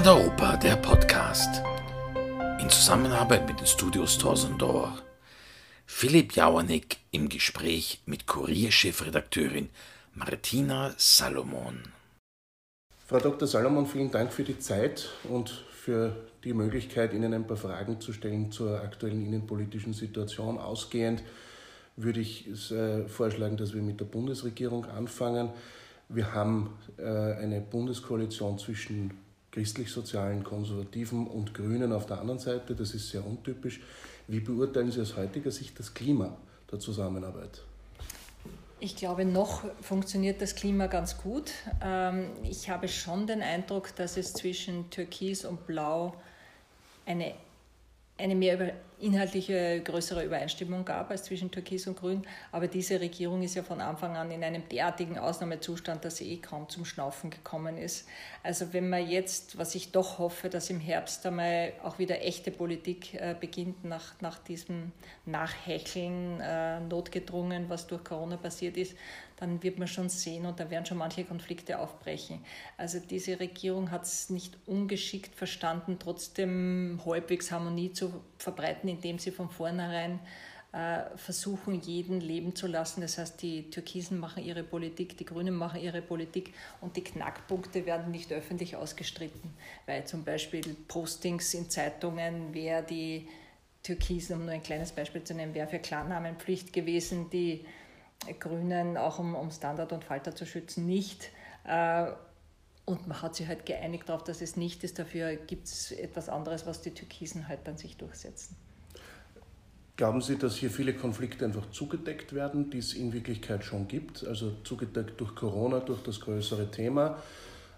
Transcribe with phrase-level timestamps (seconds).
[0.00, 1.62] Radio Oper, der Podcast.
[2.58, 4.98] In Zusammenarbeit mit den Studios Torsendor.
[5.84, 9.68] Philipp Jauernick im Gespräch mit Kurierchefredakteurin
[10.14, 11.82] Martina Salomon.
[13.08, 13.46] Frau Dr.
[13.46, 18.14] Salomon, vielen Dank für die Zeit und für die Möglichkeit, Ihnen ein paar Fragen zu
[18.14, 20.56] stellen zur aktuellen innenpolitischen Situation.
[20.56, 21.22] Ausgehend
[21.96, 25.50] würde ich äh, vorschlagen, dass wir mit der Bundesregierung anfangen.
[26.08, 29.10] Wir haben äh, eine Bundeskoalition zwischen
[29.52, 32.74] christlich-sozialen, konservativen und Grünen auf der anderen Seite.
[32.74, 33.80] Das ist sehr untypisch.
[34.28, 36.36] Wie beurteilen Sie aus heutiger Sicht das Klima
[36.70, 37.62] der Zusammenarbeit?
[38.78, 41.52] Ich glaube, noch funktioniert das Klima ganz gut.
[41.82, 46.14] Ähm, ich habe schon den Eindruck, dass es zwischen Türkis und Blau
[47.04, 47.34] eine
[48.20, 52.22] eine mehr inhaltliche größere Übereinstimmung gab als zwischen Türkis und Grün.
[52.52, 56.36] Aber diese Regierung ist ja von Anfang an in einem derartigen Ausnahmezustand, dass sie eh
[56.38, 58.06] kaum zum Schnaufen gekommen ist.
[58.42, 62.50] Also wenn man jetzt, was ich doch hoffe, dass im Herbst einmal auch wieder echte
[62.50, 64.92] Politik äh, beginnt nach, nach diesem
[65.26, 68.94] Nachhecheln, äh, notgedrungen, was durch Corona passiert ist,
[69.40, 72.44] dann wird man schon sehen und da werden schon manche Konflikte aufbrechen.
[72.76, 79.30] Also diese Regierung hat es nicht ungeschickt verstanden, trotzdem halbwegs Harmonie zu verbreiten, indem sie
[79.30, 80.20] von vornherein
[80.72, 83.00] äh, versuchen, jeden leben zu lassen.
[83.00, 87.86] Das heißt, die Türkisen machen ihre Politik, die Grünen machen ihre Politik und die Knackpunkte
[87.86, 89.52] werden nicht öffentlich ausgestritten,
[89.86, 93.26] weil zum Beispiel Postings in Zeitungen, wer die
[93.82, 97.64] Türkisen, um nur ein kleines Beispiel zu nennen, wäre für Klarnamenpflicht gewesen, die
[98.38, 101.30] Grünen, auch um, um Standard und Falter zu schützen, nicht.
[101.66, 102.12] Äh,
[102.84, 104.98] und man hat sich halt geeinigt darauf, dass es nicht ist.
[104.98, 108.56] Dafür gibt es etwas anderes, was die Türkisen halt dann sich durchsetzen.
[109.96, 114.26] Glauben Sie, dass hier viele Konflikte einfach zugedeckt werden, die es in Wirklichkeit schon gibt?
[114.26, 117.22] Also zugedeckt durch Corona, durch das größere Thema?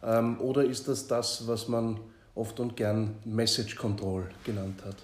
[0.05, 1.99] Ähm, oder ist das das, was man
[2.35, 4.97] oft und gern Message Control genannt hat?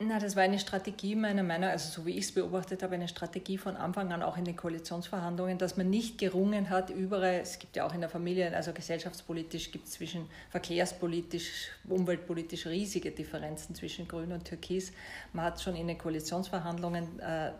[0.00, 3.06] Na, das war eine Strategie meiner Meinung also so wie ich es beobachtet habe, eine
[3.06, 7.60] Strategie von Anfang an auch in den Koalitionsverhandlungen, dass man nicht gerungen hat, überall, es
[7.60, 13.76] gibt ja auch in der Familie, also gesellschaftspolitisch gibt es zwischen verkehrspolitisch, umweltpolitisch riesige Differenzen
[13.76, 14.92] zwischen Grün und Türkis.
[15.32, 17.52] Man hat schon in den Koalitionsverhandlungen äh,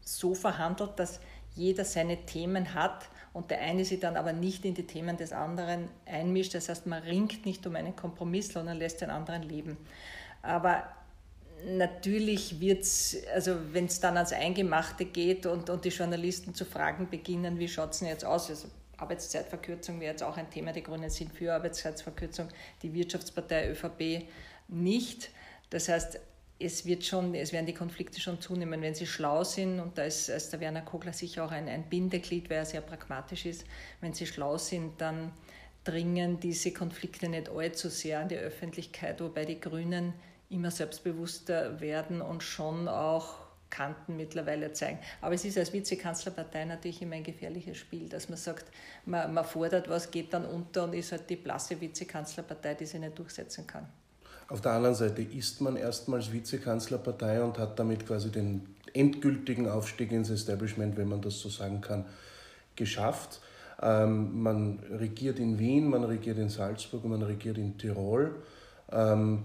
[0.00, 1.20] so verhandelt, dass
[1.54, 5.32] jeder seine Themen hat und der eine sich dann aber nicht in die Themen des
[5.32, 6.52] anderen einmischt.
[6.52, 9.76] Das heißt, man ringt nicht um einen Kompromiss, sondern lässt den anderen leben.
[10.42, 10.82] Aber
[11.64, 16.64] natürlich wird es, also wenn es dann ans Eingemachte geht und, und die Journalisten zu
[16.64, 18.50] fragen beginnen, wie schaut es denn jetzt aus?
[18.50, 18.68] Also
[18.98, 22.48] Arbeitszeitverkürzung wäre jetzt auch ein Thema, die Grünen sind für Arbeitszeitverkürzung,
[22.82, 24.28] die Wirtschaftspartei ÖVP
[24.68, 25.30] nicht.
[25.70, 26.18] Das heißt,
[26.58, 30.04] es, wird schon, es werden die Konflikte schon zunehmen, wenn sie schlau sind, und da
[30.04, 33.66] ist, ist der Werner Kogler sicher auch ein, ein Bindeglied, weil er sehr pragmatisch ist,
[34.00, 35.32] wenn sie schlau sind, dann
[35.84, 40.14] dringen diese Konflikte nicht allzu sehr an die Öffentlichkeit, wobei die Grünen
[40.48, 44.98] immer selbstbewusster werden und schon auch Kanten mittlerweile zeigen.
[45.20, 48.66] Aber es ist als Vizekanzlerpartei natürlich immer ein gefährliches Spiel, dass man sagt,
[49.04, 53.00] man, man fordert was, geht dann unter und ist halt die blasse Vizekanzlerpartei, die sich
[53.00, 53.86] nicht durchsetzen kann.
[54.48, 60.12] Auf der anderen Seite ist man erstmals Vizekanzlerpartei und hat damit quasi den endgültigen Aufstieg
[60.12, 62.04] ins Establishment, wenn man das so sagen kann,
[62.76, 63.40] geschafft.
[63.82, 68.36] Ähm, man regiert in Wien, man regiert in Salzburg und man regiert in Tirol.
[68.92, 69.42] Ähm,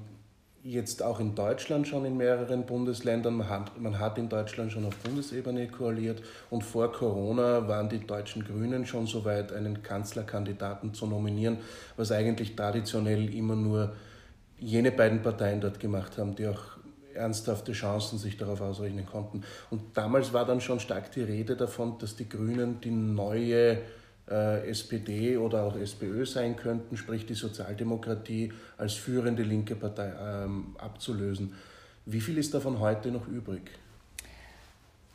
[0.64, 3.36] jetzt auch in Deutschland schon in mehreren Bundesländern.
[3.36, 8.06] Man hat, man hat in Deutschland schon auf Bundesebene koaliert und vor Corona waren die
[8.06, 11.58] deutschen Grünen schon so weit, einen Kanzlerkandidaten zu nominieren,
[11.98, 13.94] was eigentlich traditionell immer nur
[14.60, 16.78] jene beiden Parteien dort gemacht haben, die auch
[17.14, 19.44] ernsthafte Chancen sich darauf ausrechnen konnten.
[19.70, 23.80] Und damals war dann schon stark die Rede davon, dass die Grünen die neue
[24.32, 30.76] äh, SPD oder auch SPÖ sein könnten, sprich die Sozialdemokratie als führende linke Partei ähm,
[30.78, 31.54] abzulösen.
[32.06, 33.62] Wie viel ist davon heute noch übrig?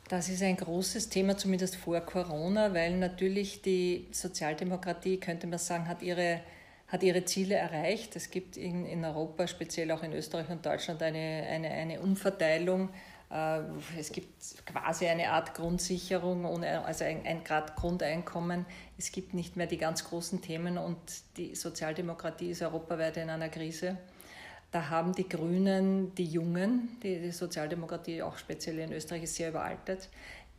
[0.07, 5.89] Das ist ein großes Thema, zumindest vor Corona, weil natürlich die Sozialdemokratie, könnte man sagen,
[5.89, 6.39] hat ihre,
[6.87, 8.15] hat ihre Ziele erreicht.
[8.15, 12.89] Es gibt in, in Europa, speziell auch in Österreich und Deutschland, eine, eine, eine Umverteilung
[13.29, 18.65] es gibt quasi eine Art Grundsicherung, also ein, Grad Grundeinkommen.
[18.97, 20.97] Es gibt nicht mehr die ganz großen Themen und
[21.35, 23.97] die Sozialdemokratie ist europaweit in einer Krise.
[24.71, 29.49] Da haben die Grünen, die Jungen, die, die Sozialdemokratie auch speziell in Österreich ist sehr
[29.49, 30.09] überaltet,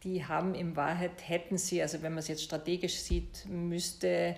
[0.05, 4.37] die haben in Wahrheit, hätten sie, also wenn man es jetzt strategisch sieht, müsste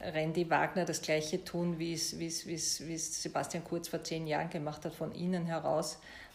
[0.00, 3.88] Randy Wagner das Gleiche tun, wie es, wie es, wie es, wie es Sebastian Kurz
[3.88, 6.31] vor zehn Jahren gemacht hat, von innen heraus äh,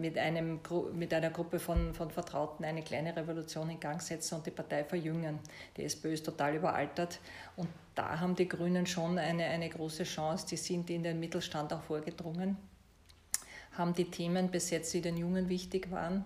[0.00, 0.60] mit, einem,
[0.94, 4.84] mit einer Gruppe von, von Vertrauten eine kleine Revolution in Gang setzen und die Partei
[4.84, 5.38] verjüngen.
[5.76, 7.20] Die SPÖ ist total überaltert
[7.56, 10.46] und da haben die Grünen schon eine, eine große Chance.
[10.50, 12.56] Die sind in den Mittelstand auch vorgedrungen,
[13.72, 16.24] haben die Themen besetzt, die den Jungen wichtig waren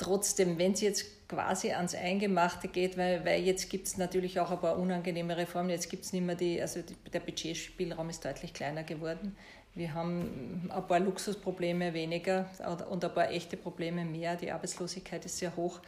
[0.00, 4.50] trotzdem, wenn es jetzt quasi ans Eingemachte geht, weil, weil jetzt gibt es natürlich auch
[4.50, 8.24] ein paar unangenehme Reformen, jetzt gibt es nicht mehr die, also die, der Budgetspielraum ist
[8.24, 9.36] deutlich kleiner geworden.
[9.74, 12.50] Wir haben ein paar Luxusprobleme weniger
[12.90, 14.36] und ein paar echte Probleme mehr.
[14.36, 15.80] Die Arbeitslosigkeit ist sehr hoch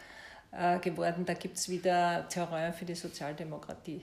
[0.53, 1.25] äh, geworden.
[1.25, 4.03] Da gibt es wieder Terrain für die Sozialdemokratie.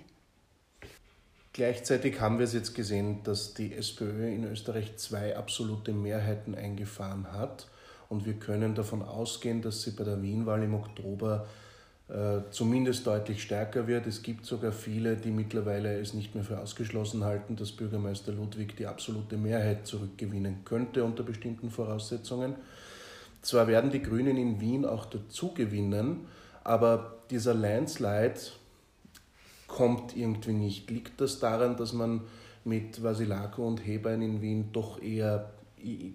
[1.53, 7.31] Gleichzeitig haben wir es jetzt gesehen, dass die SPÖ in Österreich zwei absolute Mehrheiten eingefahren
[7.31, 7.67] hat.
[8.07, 11.47] Und wir können davon ausgehen, dass sie bei der Wienwahl im Oktober
[12.49, 14.07] zumindest deutlich stärker wird.
[14.07, 18.75] Es gibt sogar viele, die mittlerweile es nicht mehr für ausgeschlossen halten, dass Bürgermeister Ludwig
[18.75, 22.55] die absolute Mehrheit zurückgewinnen könnte unter bestimmten Voraussetzungen.
[23.43, 26.25] Zwar werden die Grünen in Wien auch dazu gewinnen,
[26.63, 28.39] aber dieser Landslide
[29.67, 30.89] kommt irgendwie nicht.
[30.89, 32.21] Liegt das daran, dass man
[32.65, 35.51] mit Vasilako und Hebein in Wien doch eher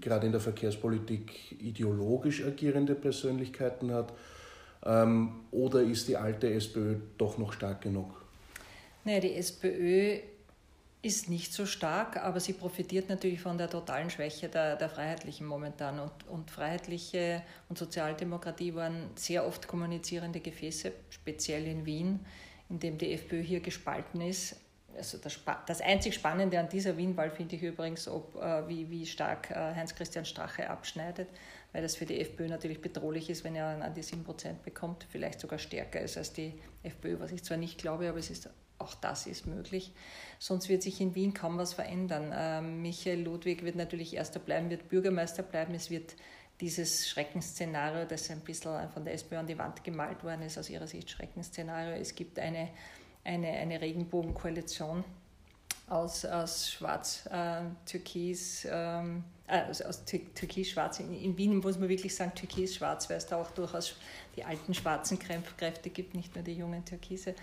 [0.00, 4.12] gerade in der Verkehrspolitik ideologisch agierende Persönlichkeiten hat?
[4.84, 8.22] Ähm, oder ist die alte SPÖ doch noch stark genug?
[9.04, 10.18] Naja, die SPÖ
[11.02, 15.46] ist nicht so stark, aber sie profitiert natürlich von der totalen Schwäche der, der Freiheitlichen
[15.46, 16.00] momentan.
[16.00, 22.20] Und, und Freiheitliche und Sozialdemokratie waren sehr oft kommunizierende Gefäße, speziell in Wien,
[22.70, 24.56] in dem die FPÖ hier gespalten ist
[24.96, 29.06] also das, das einzig Spannende an dieser Wienwahl finde ich übrigens, ob, äh, wie, wie
[29.06, 31.28] stark äh, Heinz-Christian Strache abschneidet,
[31.74, 35.40] weil das für die FPÖ natürlich bedrohlich ist, wenn er an die 7% bekommt, vielleicht
[35.40, 36.54] sogar stärker ist als die
[36.84, 38.48] FPÖ, was ich zwar nicht glaube, aber es ist,
[38.78, 39.92] auch das ist möglich.
[40.38, 42.32] Sonst wird sich in Wien kaum was verändern.
[42.34, 45.74] Ähm, Michael Ludwig wird natürlich Erster bleiben, wird Bürgermeister bleiben.
[45.74, 46.14] Es wird
[46.60, 50.70] dieses Schreckensszenario, das ein bisschen von der SPÖ an die Wand gemalt worden ist, aus
[50.70, 51.94] ihrer Sicht Schreckensszenario.
[52.00, 52.68] Es gibt eine
[53.24, 55.04] eine, eine Regenbogenkoalition
[55.88, 59.02] aus, aus Schwarz, äh, Türkis, äh,
[59.46, 61.00] aus, aus Türkis-Schwarz.
[61.00, 63.94] In, in, Wien muss man wirklich sagen Türkis-Schwarz, weil es da auch durchaus
[64.36, 67.34] die alten schwarzen Kräfte gibt, nicht nur die jungen Türkise.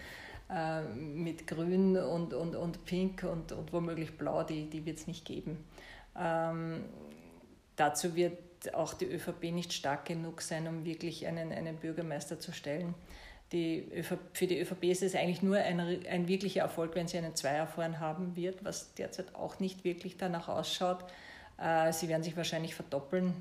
[0.50, 5.08] Äh, mit Grün und, und, und Pink und, und womöglich Blau, die, die wird es
[5.08, 5.64] nicht geben.
[6.18, 6.84] Ähm,
[7.78, 8.38] dazu wird
[8.74, 12.94] auch die ÖVP nicht stark genug sein, um wirklich einen, einen Bürgermeister zu stellen.
[13.51, 17.18] Die ÖVP, für die ÖVP ist es eigentlich nur ein, ein wirklicher Erfolg, wenn sie
[17.18, 21.03] einen Zweierfahren haben wird, was derzeit auch nicht wirklich danach ausschaut.
[21.57, 23.33] Äh, sie werden sich wahrscheinlich verdoppeln,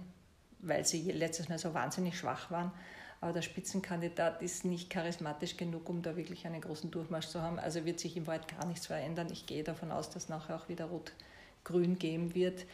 [0.59, 2.73] weil sie letztes Mal so wahnsinnig schwach waren.
[3.21, 7.59] Aber der Spitzenkandidat ist nicht charismatisch genug, um da wirklich einen großen Durchmarsch zu haben.
[7.59, 9.29] Also wird sich im Wald gar nichts verändern.
[9.31, 12.65] Ich gehe davon aus, dass nachher auch wieder Rot-Grün geben wird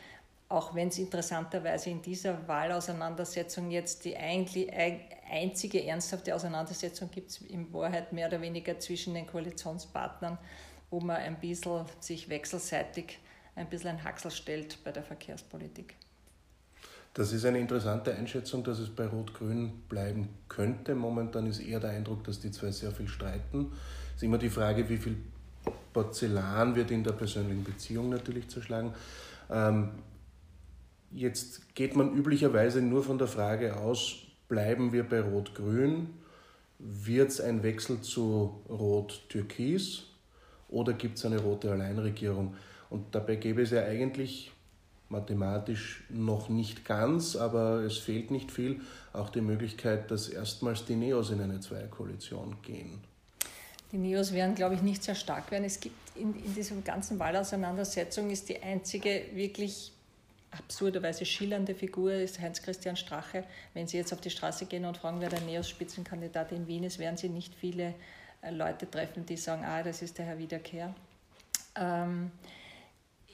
[0.49, 4.71] auch wenn es interessanterweise in dieser Wahlauseinandersetzung jetzt die eigentlich
[5.29, 10.39] einzige ernsthafte Auseinandersetzung gibt, in Wahrheit mehr oder weniger zwischen den Koalitionspartnern,
[10.91, 13.19] wo man ein bisschen sich wechselseitig
[13.57, 15.95] ein bisschen ein Haxel stellt bei der Verkehrspolitik.
[17.15, 20.95] Das ist eine interessante Einschätzung, dass es bei Rot-Grün bleiben könnte.
[20.95, 23.73] Momentan ist eher der Eindruck, dass die zwei sehr viel streiten.
[24.11, 25.17] Es ist immer die Frage, wie viel
[25.95, 28.93] Porzellan wird in der persönlichen Beziehung natürlich zerschlagen.
[29.51, 29.93] Ähm,
[31.13, 34.17] Jetzt geht man üblicherweise nur von der Frage aus,
[34.49, 36.09] bleiben wir bei Rot-Grün?
[36.79, 40.05] Wird es ein Wechsel zu Rot-Türkis
[40.69, 42.55] oder gibt es eine rote Alleinregierung?
[42.91, 44.53] Und dabei gäbe es ja eigentlich
[45.09, 48.81] mathematisch noch nicht ganz, aber es fehlt nicht viel,
[49.13, 53.01] auch die Möglichkeit, dass erstmals die Neos in eine Zweierkoalition gehen.
[53.93, 55.65] Die Neos werden, glaube ich, nicht sehr stark werden.
[55.65, 59.93] Es gibt in, in dieser ganzen Wahlauseinandersetzung ist die einzige wirklich
[60.59, 63.45] absurderweise schillernde Figur ist Heinz-Christian Strache.
[63.75, 66.99] Wenn Sie jetzt auf die Straße gehen und fragen, wer der NEOS-Spitzenkandidat in Wien ist,
[66.99, 67.95] werden Sie nicht viele
[68.43, 70.95] äh, Leute treffen, die sagen, ah, das ist der Herr Wiederkehr.
[71.77, 72.31] Ähm,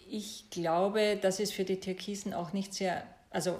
[0.08, 3.58] ich glaube, dass es für die Türkisen auch nicht sehr, also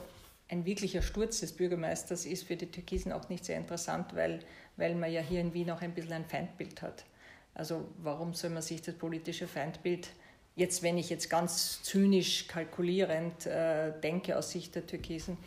[0.49, 4.41] ein wirklicher Sturz des Bürgermeisters ist für die Türkisen auch nicht sehr interessant, weil,
[4.77, 7.05] weil man ja hier in Wien auch ein bisschen ein Feindbild hat.
[7.55, 10.09] Also warum soll man sich das politische Feindbild
[10.57, 15.39] jetzt, wenn ich jetzt ganz zynisch kalkulierend äh, denke aus Sicht der Türkisen,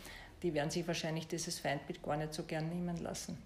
[0.42, 3.38] die werden sich wahrscheinlich dieses Feindbild gar nicht so gern nehmen lassen.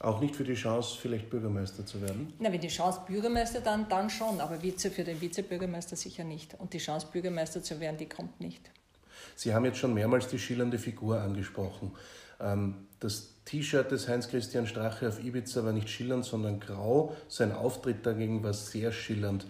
[0.00, 2.32] Auch nicht für die Chance, vielleicht Bürgermeister zu werden?
[2.38, 6.54] Na, wenn die Chance Bürgermeister, dann, dann schon, aber Vize für den Vizebürgermeister sicher nicht.
[6.58, 8.70] Und die Chance Bürgermeister zu werden, die kommt nicht.
[9.36, 11.92] Sie haben jetzt schon mehrmals die schillernde Figur angesprochen.
[12.40, 17.14] Ähm, das T-Shirt des Heinz-Christian Strache auf Ibiza war nicht schillernd, sondern grau.
[17.28, 19.46] Sein Auftritt dagegen war sehr schillernd.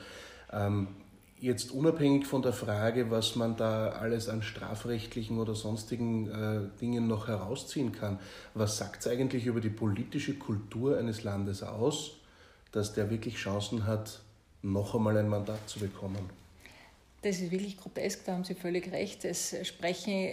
[1.41, 7.07] Jetzt unabhängig von der Frage, was man da alles an strafrechtlichen oder sonstigen äh, Dingen
[7.07, 8.19] noch herausziehen kann,
[8.55, 12.13] was sagt es eigentlich über die politische Kultur eines Landes aus,
[12.73, 14.21] dass der wirklich Chancen hat,
[14.63, 16.44] noch einmal ein Mandat zu bekommen?
[17.25, 19.25] Das ist wirklich grotesk, da haben Sie völlig recht.
[19.25, 20.29] Es, sprechen,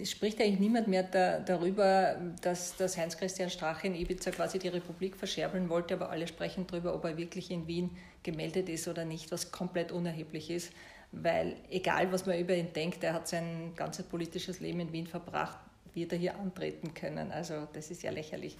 [0.00, 4.66] es spricht eigentlich niemand mehr da, darüber, dass, dass Heinz-Christian Strache in Ibiza quasi die
[4.66, 7.90] Republik verscherbeln wollte, aber alle sprechen darüber, ob er wirklich in Wien
[8.24, 10.72] gemeldet ist oder nicht, was komplett unerheblich ist,
[11.12, 15.06] weil egal, was man über ihn denkt, er hat sein ganzes politisches Leben in Wien
[15.06, 15.58] verbracht,
[15.94, 17.30] wird er hier antreten können.
[17.30, 18.56] Also das ist ja lächerlich.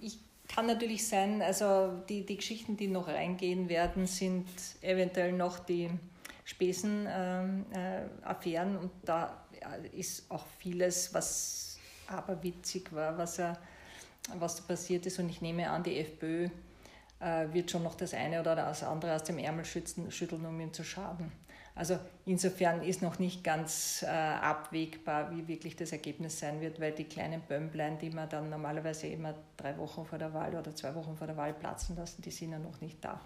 [0.00, 4.46] Ich kann natürlich sein, also die, die Geschichten, die noch reingehen werden, sind
[4.80, 5.90] eventuell noch die
[6.46, 9.46] Spesenaffären ähm, äh, und da
[9.92, 11.76] ist auch vieles, was
[12.06, 13.58] aber witzig war, was, er,
[14.38, 16.48] was da passiert ist und ich nehme an, die FPÖ
[17.18, 20.60] äh, wird schon noch das eine oder das andere aus dem Ärmel schützen, schütteln, um
[20.60, 21.32] ihm zu schaden.
[21.74, 26.92] Also insofern ist noch nicht ganz äh, abwägbar, wie wirklich das Ergebnis sein wird, weil
[26.92, 30.94] die kleinen Bömblein, die man dann normalerweise immer drei Wochen vor der Wahl oder zwei
[30.94, 33.20] Wochen vor der Wahl platzen lassen, die sind ja noch nicht da.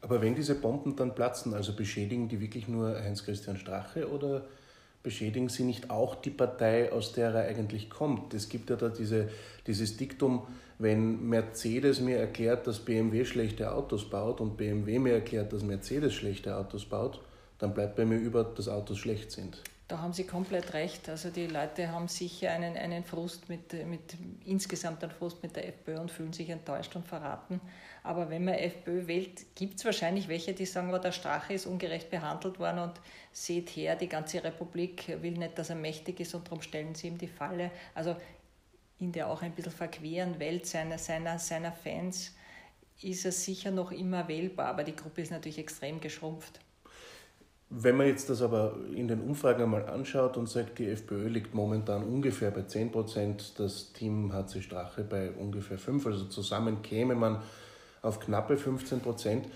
[0.00, 4.44] Aber wenn diese Bomben dann platzen, also beschädigen die wirklich nur Heinz-Christian Strache oder
[5.02, 8.34] beschädigen sie nicht auch die Partei, aus der er eigentlich kommt?
[8.34, 9.28] Es gibt ja da diese,
[9.66, 10.46] dieses Diktum,
[10.78, 16.14] wenn Mercedes mir erklärt, dass BMW schlechte Autos baut und BMW mir erklärt, dass Mercedes
[16.14, 17.20] schlechte Autos baut,
[17.58, 19.60] dann bleibt bei mir über, dass Autos schlecht sind.
[19.88, 21.08] Da haben Sie komplett recht.
[21.08, 25.66] Also die Leute haben sicher einen, einen Frust mit, mit insgesamt einen Frust mit der
[25.66, 27.60] FPÖ und fühlen sich enttäuscht und verraten.
[28.08, 31.66] Aber wenn man FPÖ wählt, gibt es wahrscheinlich welche, die sagen, oh, der Strache ist
[31.66, 32.94] ungerecht behandelt worden und
[33.32, 37.08] seht her, die ganze Republik will nicht, dass er mächtig ist und darum stellen sie
[37.08, 37.70] ihm die Falle.
[37.94, 38.16] Also
[38.98, 42.34] in der auch ein bisschen verqueren Welt seiner, seiner, seiner Fans
[43.02, 46.60] ist er sicher noch immer wählbar, aber die Gruppe ist natürlich extrem geschrumpft.
[47.68, 51.52] Wenn man jetzt das aber in den Umfragen einmal anschaut und sagt, die FPÖ liegt
[51.52, 57.14] momentan ungefähr bei 10 Prozent, das Team HC Strache bei ungefähr 5, also zusammen käme
[57.14, 57.42] man
[58.02, 59.46] auf knappe 15 Prozent.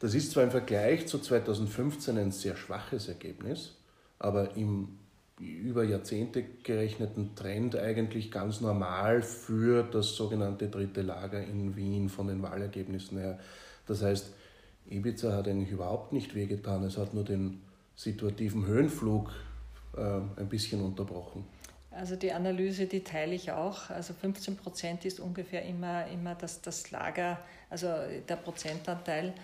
[0.00, 3.76] Das ist zwar im Vergleich zu 2015 ein sehr schwaches Ergebnis,
[4.18, 4.98] aber im
[5.42, 12.28] über Jahrzehnte gerechneten Trend eigentlich ganz normal für das sogenannte dritte Lager in Wien von
[12.28, 13.38] den Wahlergebnissen her.
[13.86, 14.32] Das heißt,
[14.88, 17.60] Ibiza hat eigentlich überhaupt nicht wehgetan, es hat nur den
[17.96, 19.30] situativen Höhenflug
[19.96, 21.44] äh, ein bisschen unterbrochen.
[21.94, 23.90] Also die Analyse, die teile ich auch.
[23.90, 27.88] Also 15 Prozent ist ungefähr immer, immer das, das Lager, also
[28.28, 29.34] der Prozentanteil.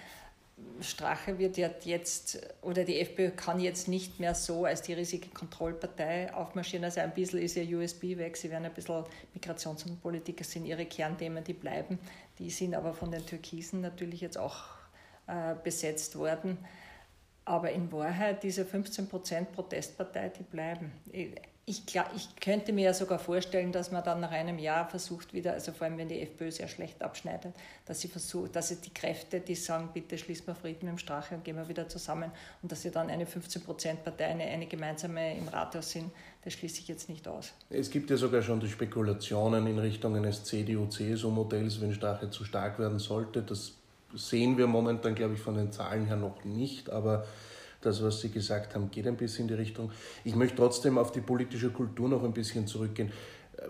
[0.81, 5.29] Strache wird ja jetzt, oder die FPÖ kann jetzt nicht mehr so als die riesige
[5.29, 6.85] Kontrollpartei aufmarschieren.
[6.85, 8.37] Also ein bisschen ist ihr USB weg.
[8.37, 11.99] Sie werden ein bisschen Migrations- und Politik, das sind ihre Kernthemen, die bleiben.
[12.39, 14.65] Die sind aber von den Türkisen natürlich jetzt auch
[15.27, 16.59] äh, besetzt worden.
[17.45, 20.93] Aber in Wahrheit, diese 15% Protestpartei, die bleiben
[21.69, 21.83] ich,
[22.17, 25.73] ich könnte mir ja sogar vorstellen, dass man dann nach einem Jahr versucht wieder, also
[25.73, 29.41] vor allem wenn die FPÖ sehr schlecht abschneidet, dass sie versucht, dass es die Kräfte,
[29.41, 32.33] die sagen, bitte schließen wir Frieden mit dem Strache und gehen wir wieder zusammen
[32.63, 36.11] und dass sie dann eine 15-Prozent-Partei, eine, eine gemeinsame im Rathaus sind,
[36.43, 37.53] das schließe ich jetzt nicht aus.
[37.69, 42.79] Es gibt ja sogar schon die Spekulationen in Richtung eines CDU-CSU-Modells, wenn Strache zu stark
[42.79, 43.43] werden sollte.
[43.43, 43.75] Das
[44.15, 47.27] sehen wir momentan, glaube ich, von den Zahlen her noch nicht, aber
[47.81, 49.91] das, was Sie gesagt haben, geht ein bisschen in die Richtung.
[50.25, 53.13] Ich möchte trotzdem auf die politische Kultur noch ein bisschen zurückgehen.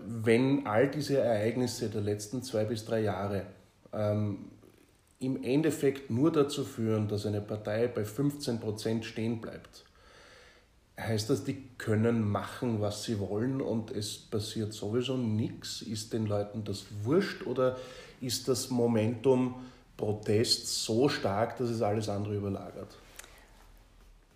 [0.05, 3.45] Wenn all diese Ereignisse der letzten zwei bis drei Jahre
[3.93, 4.49] ähm,
[5.19, 9.85] im Endeffekt nur dazu führen, dass eine Partei bei 15 Prozent stehen bleibt,
[10.99, 15.81] heißt das, die können machen, was sie wollen und es passiert sowieso nichts?
[15.81, 17.77] Ist den Leuten das wurscht oder
[18.21, 19.55] ist das Momentum
[19.97, 22.95] Protest so stark, dass es alles andere überlagert?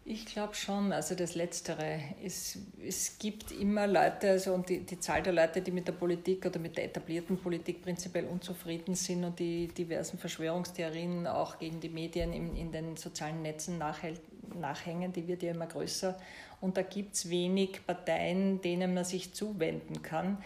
[0.05, 2.01] Ich glaube schon, also das Letztere.
[2.21, 5.93] Es, es gibt immer Leute, also und die, die Zahl der Leute, die mit der
[5.93, 11.79] Politik oder mit der etablierten Politik prinzipiell unzufrieden sind und die diversen Verschwörungstheorien auch gegen
[11.79, 14.19] die Medien in, in den sozialen Netzen nachhält,
[14.53, 16.19] nachhängen, die wird ja immer größer.
[16.59, 20.43] Und da gibt es wenig Parteien, denen man sich zuwenden kann.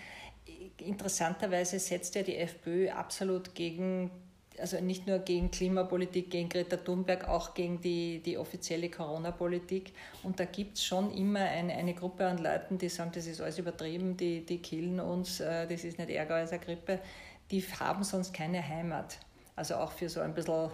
[0.77, 4.11] Interessanterweise setzt ja die FPÖ absolut gegen
[4.59, 9.93] also nicht nur gegen Klimapolitik, gegen Greta Thunberg, auch gegen die, die offizielle Corona-Politik.
[10.23, 13.41] Und da gibt es schon immer eine, eine Gruppe an Leuten, die sagen, das ist
[13.41, 16.99] alles übertrieben, die, die killen uns, äh, das ist nicht ärger als eine Grippe.
[17.51, 19.19] Die haben sonst keine Heimat.
[19.55, 20.69] Also auch für so ein bisschen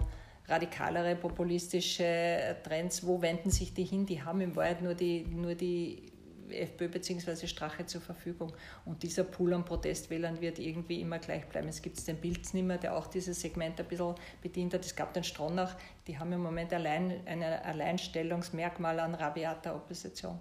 [0.48, 4.06] radikalere populistische Trends, wo wenden sich die hin?
[4.06, 6.13] Die haben in Wahrheit nur die, nur die
[6.54, 7.48] FPÖ bzw.
[7.48, 8.54] Strache zur Verfügung.
[8.86, 11.68] Und dieser Pool an Protestwählern wird irgendwie immer gleich bleiben.
[11.68, 14.86] Es gibt den Bildsnimmer, der auch dieses Segment ein bisschen bedient hat.
[14.86, 15.76] Es gab den Stronach,
[16.08, 20.40] die haben im Moment allein ein Alleinstellungsmerkmal an rabiater Opposition.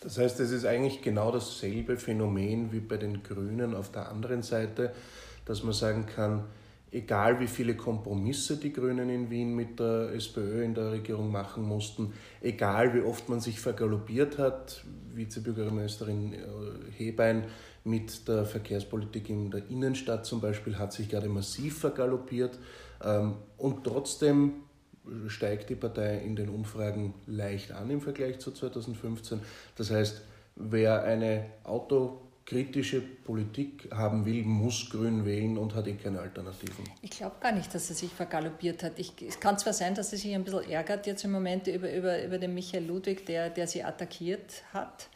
[0.00, 4.42] Das heißt, es ist eigentlich genau dasselbe Phänomen wie bei den Grünen auf der anderen
[4.42, 4.94] Seite,
[5.44, 6.44] dass man sagen kann,
[6.90, 11.62] egal wie viele Kompromisse die Grünen in Wien mit der SPÖ in der Regierung machen
[11.62, 16.38] mussten, egal wie oft man sich vergaloppiert hat, Vizebürgermeisterin äh,
[16.96, 17.44] Hebein
[17.84, 22.58] mit der Verkehrspolitik in der Innenstadt zum Beispiel hat sich gerade massiv vergaloppiert
[23.04, 24.52] ähm, und trotzdem
[25.26, 29.40] steigt die Partei in den Umfragen leicht an im Vergleich zu 2015.
[29.76, 30.22] Das heißt,
[30.56, 36.82] wer eine Auto kritische Politik haben will, muss Grün wählen und hat eh keine Alternativen.
[37.02, 38.98] Ich glaube gar nicht, dass er sich vergaloppiert hat.
[38.98, 41.92] Ich, es kann zwar sein, dass er sich ein bisschen ärgert jetzt im Moment über,
[41.92, 45.08] über, über den Michael Ludwig, der, der sie attackiert hat.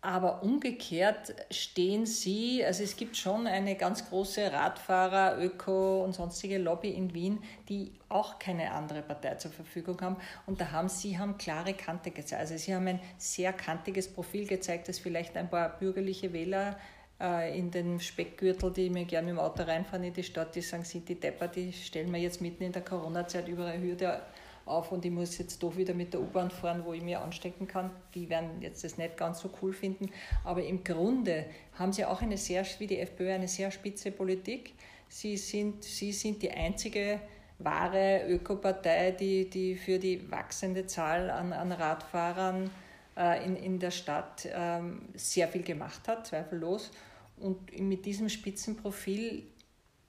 [0.00, 6.58] Aber umgekehrt stehen Sie, also es gibt schon eine ganz große Radfahrer-, Öko- und sonstige
[6.58, 10.16] Lobby in Wien, die auch keine andere Partei zur Verfügung haben.
[10.46, 12.40] Und da haben Sie haben klare Kante gezeigt.
[12.40, 16.78] Also Sie haben ein sehr kantiges Profil gezeigt, das vielleicht ein paar bürgerliche Wähler
[17.20, 20.62] äh, in den Speckgürtel, die mir gerne mit dem Auto reinfahren in die Stadt, die
[20.62, 24.22] sagen, sind die Depper, die stellen wir jetzt mitten in der Corona-Zeit über eine Hürde
[24.68, 27.66] auf und ich muss jetzt doch wieder mit der U-Bahn fahren, wo ich mir anstecken
[27.66, 27.90] kann.
[28.14, 30.10] Die werden jetzt das nicht ganz so cool finden.
[30.44, 34.74] Aber im Grunde haben sie auch eine sehr, wie die FPÖ, eine sehr spitze Politik.
[35.08, 37.20] Sie sind, sie sind die einzige
[37.58, 42.70] wahre Ökopartei, die, die für die wachsende Zahl an, an Radfahrern
[43.16, 46.90] äh, in, in der Stadt ähm, sehr viel gemacht hat, zweifellos.
[47.36, 49.44] Und mit diesem Spitzenprofil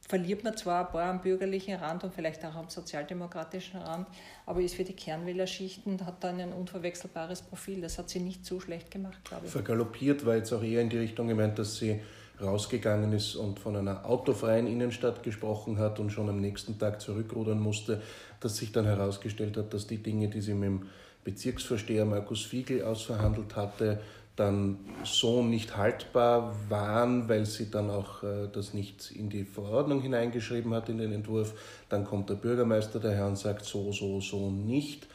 [0.09, 4.07] verliert man zwar ein paar am bürgerlichen Rand und vielleicht auch am sozialdemokratischen Rand,
[4.47, 7.79] aber ist für die Kernwählerschichten hat dann ein unverwechselbares Profil.
[7.81, 9.51] Das hat sie nicht so schlecht gemacht, glaube ich.
[9.51, 12.01] Vergaloppiert war jetzt auch eher in die Richtung gemeint, dass sie
[12.41, 17.59] rausgegangen ist und von einer autofreien Innenstadt gesprochen hat und schon am nächsten Tag zurückrudern
[17.59, 18.01] musste,
[18.39, 20.89] dass sich dann herausgestellt hat, dass die Dinge, die sie mit dem
[21.23, 23.99] Bezirksvorsteher Markus Fiegel ausverhandelt hatte,
[24.39, 30.01] dann so nicht haltbar waren, weil sie dann auch äh, das nicht in die Verordnung
[30.01, 31.53] hineingeschrieben hat, in den Entwurf.
[31.89, 35.07] Dann kommt der Bürgermeister daher und sagt so, so, so nicht.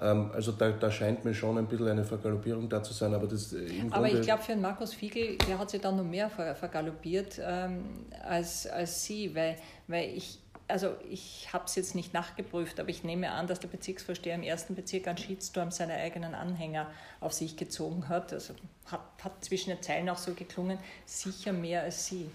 [0.00, 3.12] Ähm, also da, da scheint mir schon ein bisschen eine Vergaloppierung da zu sein.
[3.12, 6.04] Aber, das, äh, aber ich glaube, für den Markus Fiegel, der hat sich dann noch
[6.04, 7.84] mehr vergaloppiert ähm,
[8.24, 9.56] als, als sie, weil,
[9.88, 10.38] weil ich,
[10.70, 14.42] also ich habe es jetzt nicht nachgeprüft, aber ich nehme an, dass der Bezirksvorsteher im
[14.42, 18.32] ersten Bezirk einen Shitstorm seiner eigenen Anhänger auf sich gezogen hat.
[18.32, 18.54] Also
[18.86, 22.30] hat, hat zwischen den Zeilen auch so geklungen, sicher mehr als sie.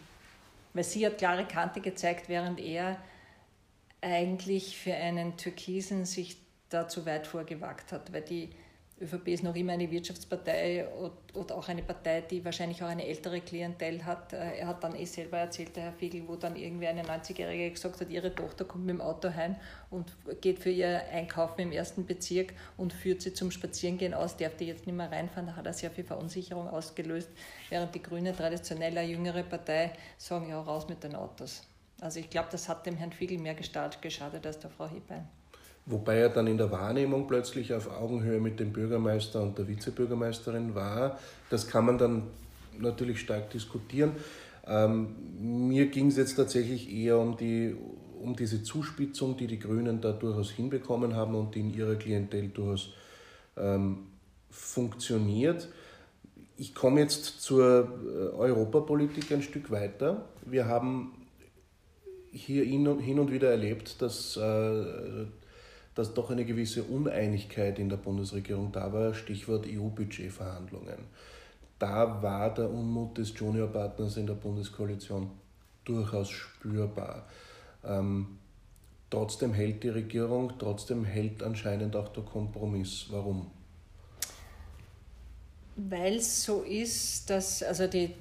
[0.74, 2.98] Weil sie hat klare Kante gezeigt, während er
[4.02, 6.38] eigentlich für einen Türkisen sich
[6.70, 8.50] da zu weit vorgewagt hat, weil die
[9.02, 10.88] ÖVP ist noch immer eine Wirtschaftspartei
[11.34, 14.32] und auch eine Partei, die wahrscheinlich auch eine ältere Klientel hat.
[14.32, 17.72] Äh, er hat dann eh selber erzählt, der Herr Fiegel, wo dann irgendwie eine 90-Jährige
[17.72, 19.58] gesagt hat, ihre Tochter kommt mit dem Auto heim
[19.90, 24.56] und geht für ihr Einkaufen im ersten Bezirk und führt sie zum Spazierengehen aus, darf
[24.56, 25.48] die jetzt nicht mehr reinfahren.
[25.48, 27.30] Da hat er sehr viel Verunsicherung ausgelöst,
[27.70, 31.68] während die Grüne traditionell eine jüngere Partei sagen, ja, raus mit den Autos.
[32.00, 35.28] Also ich glaube, das hat dem Herrn Fiegel mehr geschadet als der Frau Hebein.
[35.88, 40.74] Wobei er dann in der Wahrnehmung plötzlich auf Augenhöhe mit dem Bürgermeister und der Vizebürgermeisterin
[40.74, 41.20] war.
[41.52, 42.24] Das kann man dann
[42.80, 44.14] natürlich stark diskutieren.
[44.66, 47.76] Ähm, mir ging es jetzt tatsächlich eher um, die,
[48.20, 52.50] um diese Zuspitzung, die die Grünen da durchaus hinbekommen haben und die in ihrer Klientel
[52.50, 52.94] durchaus
[53.56, 54.08] ähm,
[54.50, 55.70] funktioniert.
[56.58, 60.26] Ich komme jetzt zur äh, Europapolitik ein Stück weiter.
[60.46, 61.12] Wir haben
[62.32, 65.26] hier hin und wieder erlebt, dass äh,
[65.96, 70.98] dass doch eine gewisse Uneinigkeit in der Bundesregierung da war, Stichwort EU-Budgetverhandlungen.
[71.80, 75.32] Da war der Unmut des Juniorpartners in der Bundeskoalition
[75.86, 77.26] durchaus spürbar.
[77.84, 78.40] Ähm,
[79.10, 83.08] trotzdem hält die Regierung, trotzdem hält anscheinend auch der Kompromiss.
[83.10, 83.52] Warum?
[85.78, 88.14] Weil es so ist, dass also die,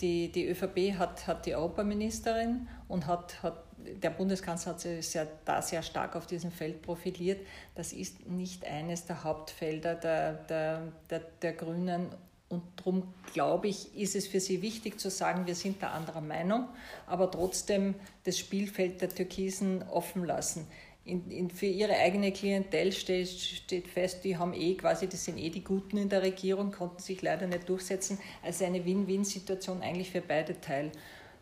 [0.00, 3.65] die, die ÖVP hat, hat die Europaministerin und hat, hat
[4.02, 7.40] der Bundeskanzler hat sich sehr, da sehr stark auf diesem Feld profiliert.
[7.74, 12.08] Das ist nicht eines der Hauptfelder der, der, der, der Grünen.
[12.48, 16.20] Und darum glaube ich, ist es für sie wichtig zu sagen, wir sind da anderer
[16.20, 16.68] Meinung,
[17.06, 17.94] aber trotzdem
[18.24, 20.66] das Spielfeld der Türkisen offen lassen.
[21.04, 25.38] In, in, für ihre eigene Klientel steht, steht, fest, die haben eh quasi, das sind
[25.38, 28.18] eh die Guten in der Regierung, konnten sich leider nicht durchsetzen.
[28.42, 30.90] Also eine Win-Win-Situation eigentlich für beide Teile.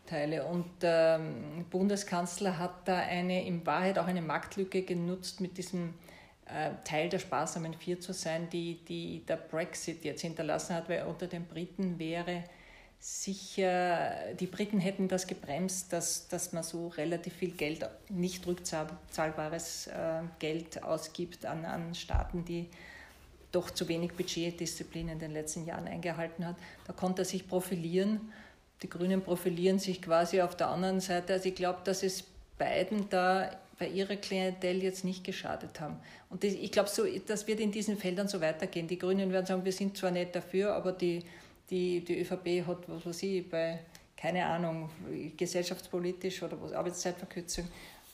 [0.05, 0.45] Teile.
[0.45, 5.93] Und der ähm, Bundeskanzler hat da eine, in Wahrheit auch eine Marktlücke genutzt mit diesem
[6.45, 11.03] äh, Teil der sparsamen Vier zu sein, die, die der Brexit jetzt hinterlassen hat, weil
[11.03, 12.43] unter den Briten wäre
[12.99, 19.87] sicher, die Briten hätten das gebremst, dass, dass man so relativ viel Geld, nicht rückzahlbares
[19.87, 22.67] äh, Geld ausgibt an, an Staaten, die
[23.51, 26.55] doch zu wenig Budgetdisziplin in den letzten Jahren eingehalten hat.
[26.85, 28.33] Da konnte er sich profilieren.
[28.81, 31.33] Die Grünen profilieren sich quasi auf der anderen Seite.
[31.33, 32.23] Also ich glaube, dass es
[32.57, 35.97] beiden da bei ihrer Klientel jetzt nicht geschadet haben.
[36.29, 38.87] Und ich glaube, so, das wird in diesen Feldern so weitergehen.
[38.87, 41.23] Die Grünen werden sagen, wir sind zwar nicht dafür, aber die,
[41.69, 43.79] die, die ÖVP hat, was weiß ich, bei,
[44.15, 44.89] keine Ahnung,
[45.35, 47.67] gesellschaftspolitisch oder was, Arbeitszeitverkürzung,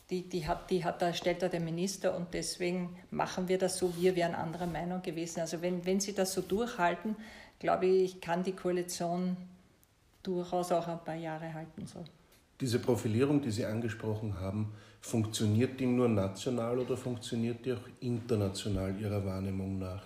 [0.10, 3.78] die, die, hat, die hat da, stellt da der Minister und deswegen machen wir das
[3.78, 5.40] so, wir wären anderer Meinung gewesen.
[5.40, 7.16] Also wenn, wenn sie das so durchhalten,
[7.60, 9.38] glaube ich, kann die Koalition
[10.24, 11.86] durchaus auch ein paar Jahre halten.
[11.86, 12.04] So.
[12.60, 18.96] Diese Profilierung, die Sie angesprochen haben, funktioniert die nur national oder funktioniert die auch international
[19.00, 20.04] Ihrer Wahrnehmung nach?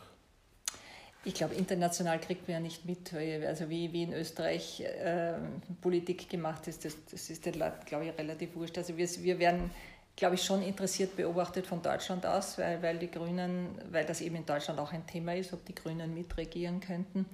[1.25, 3.12] Ich glaube, international kriegt man ja nicht mit.
[3.13, 5.34] Also wie, wie in Österreich äh,
[5.82, 8.78] Politik gemacht ist, das, das ist den Leuten, glaube ich, relativ wurscht.
[8.78, 9.71] Also wir, wir werden,
[10.15, 14.36] glaube ich, schon interessiert beobachtet von Deutschland aus, weil, weil die Grünen, weil das eben
[14.36, 17.25] in Deutschland auch ein Thema ist, ob die Grünen mitregieren könnten.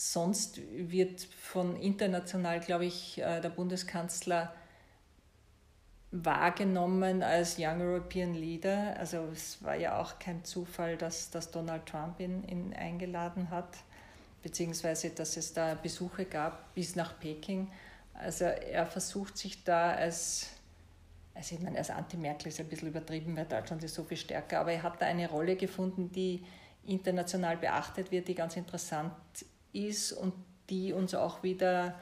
[0.00, 4.54] Sonst wird von international, glaube ich, äh, der Bundeskanzler
[6.12, 8.96] wahrgenommen als Young European Leader.
[8.96, 13.78] Also es war ja auch kein Zufall, dass, dass Donald Trump ihn, ihn eingeladen hat,
[14.40, 17.68] beziehungsweise dass es da Besuche gab bis nach Peking.
[18.14, 20.50] Also er versucht sich da als,
[21.34, 24.60] also ich meine, als Anti-Merkel ist ein bisschen übertrieben, weil Deutschland ist so viel stärker,
[24.60, 26.44] aber er hat da eine Rolle gefunden, die
[26.86, 29.57] international beachtet wird, die ganz interessant ist
[30.12, 30.34] und
[30.70, 31.94] die uns auch wieder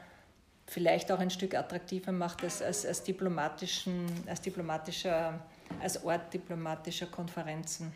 [0.66, 5.40] vielleicht auch ein Stück attraktiver macht als, als, als, diplomatischen, als diplomatischer,
[5.80, 7.92] als Ort diplomatischer Konferenzen.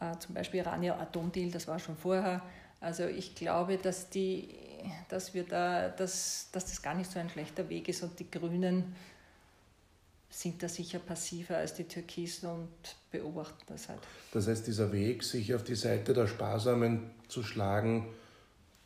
[0.00, 2.42] Äh, zum Beispiel Iranier Atomdeal, das war schon vorher.
[2.80, 4.48] Also ich glaube, dass, die,
[5.08, 8.30] dass, wir da, dass, dass das gar nicht so ein schlechter Weg ist und die
[8.30, 8.96] Grünen
[10.30, 12.68] sind da sicher passiver als die Türkisen und
[13.10, 13.98] beobachten das halt.
[14.32, 18.06] Das heißt, dieser Weg, sich auf die Seite der Sparsamen zu schlagen,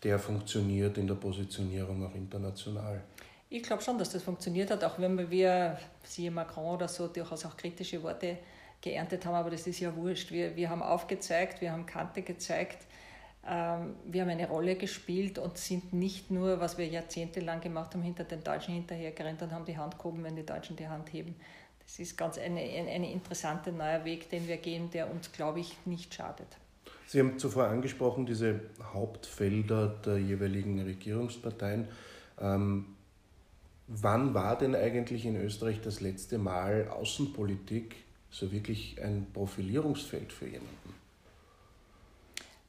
[0.02, 3.02] der funktioniert in der Positionierung auch international.
[3.50, 7.44] Ich glaube schon, dass das funktioniert hat, auch wenn wir, siehe Macron oder so, durchaus
[7.44, 8.38] auch kritische Worte
[8.80, 10.30] geerntet haben, aber das ist ja wurscht.
[10.30, 12.86] Wir, wir haben aufgezeigt, wir haben Kante gezeigt,
[13.46, 18.24] wir haben eine Rolle gespielt und sind nicht nur, was wir jahrzehntelang gemacht haben, hinter
[18.24, 21.34] den Deutschen hinterhergerannt und haben die Hand gehoben, wenn die Deutschen die Hand heben.
[21.84, 25.76] Das ist ganz ein eine interessante neuer Weg, den wir gehen, der uns, glaube ich,
[25.84, 26.46] nicht schadet.
[27.06, 28.60] Sie haben zuvor angesprochen, diese
[28.94, 31.86] Hauptfelder der jeweiligen Regierungsparteien.
[32.40, 32.86] Ähm,
[33.86, 37.96] wann war denn eigentlich in Österreich das letzte Mal Außenpolitik
[38.30, 40.93] so wirklich ein Profilierungsfeld für jemanden?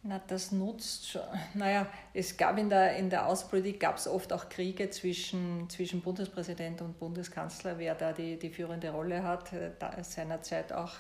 [0.08, 1.24] Na, das nutzt schon.
[1.56, 6.02] Naja, es gab in der, in der Außenpolitik gab es oft auch Kriege zwischen, zwischen
[6.02, 9.52] Bundespräsident und Bundeskanzler, wer da die, die führende Rolle hat.
[9.54, 10.92] Äh, da seinerzeit auch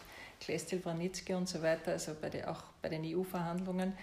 [0.41, 3.93] Klestil, Wranitzky und so weiter, also bei der, auch bei den EU-Verhandlungen.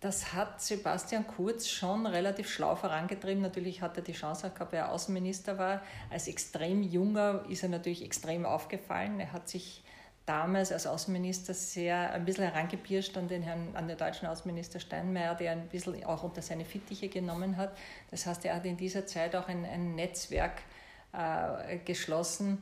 [0.00, 3.42] Das hat Sebastian Kurz schon relativ schlau vorangetrieben.
[3.42, 5.82] Natürlich hat er die Chance gehabt, weil er Außenminister war.
[6.08, 9.20] Als extrem junger ist er natürlich extrem aufgefallen.
[9.20, 9.82] Er hat sich
[10.30, 15.34] damals als Außenminister sehr ein bisschen herangepirscht an den, Herrn, an den deutschen Außenminister Steinmeier,
[15.34, 17.76] der ein bisschen auch unter seine Fittiche genommen hat.
[18.12, 20.62] Das heißt, er hat in dieser Zeit auch ein, ein Netzwerk
[21.12, 22.58] äh, geschlossen,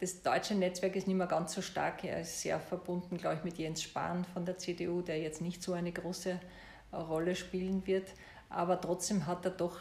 [0.00, 2.02] das deutsche Netzwerk ist nicht mehr ganz so stark.
[2.02, 5.62] Er ist sehr verbunden, glaube ich, mit Jens Spahn von der CDU, der jetzt nicht
[5.62, 6.40] so eine große
[6.92, 8.08] Rolle spielen wird.
[8.52, 9.78] Aber trotzdem hat er doch,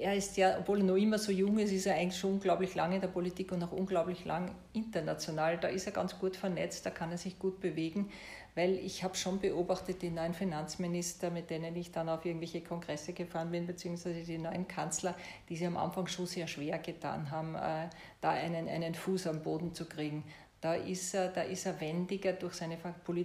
[0.00, 2.74] er ist ja, obwohl er noch immer so jung ist, ist er eigentlich schon unglaublich
[2.74, 5.58] lang in der Politik und auch unglaublich lang international.
[5.58, 8.10] Da ist er ganz gut vernetzt, da kann er sich gut bewegen
[8.58, 13.12] weil ich habe schon beobachtet, die neuen Finanzminister, mit denen ich dann auf irgendwelche Kongresse
[13.12, 15.14] gefahren bin, beziehungsweise die neuen Kanzler,
[15.48, 17.88] die sich am Anfang schon sehr schwer getan haben, äh,
[18.20, 20.24] da einen, einen Fuß am Boden zu kriegen.
[20.60, 22.76] Da ist er, da ist er wendiger durch seine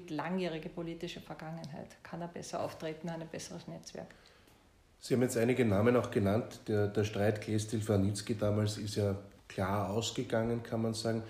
[0.10, 1.98] langjährige politische Vergangenheit.
[2.04, 4.13] Kann er besser auftreten, hat ein besseres Netzwerk.
[5.05, 6.61] Sie haben jetzt einige Namen auch genannt.
[6.69, 9.17] Der, der Streit Klestil-Farnitzky damals ist ja
[9.49, 11.23] klar ausgegangen, kann man sagen.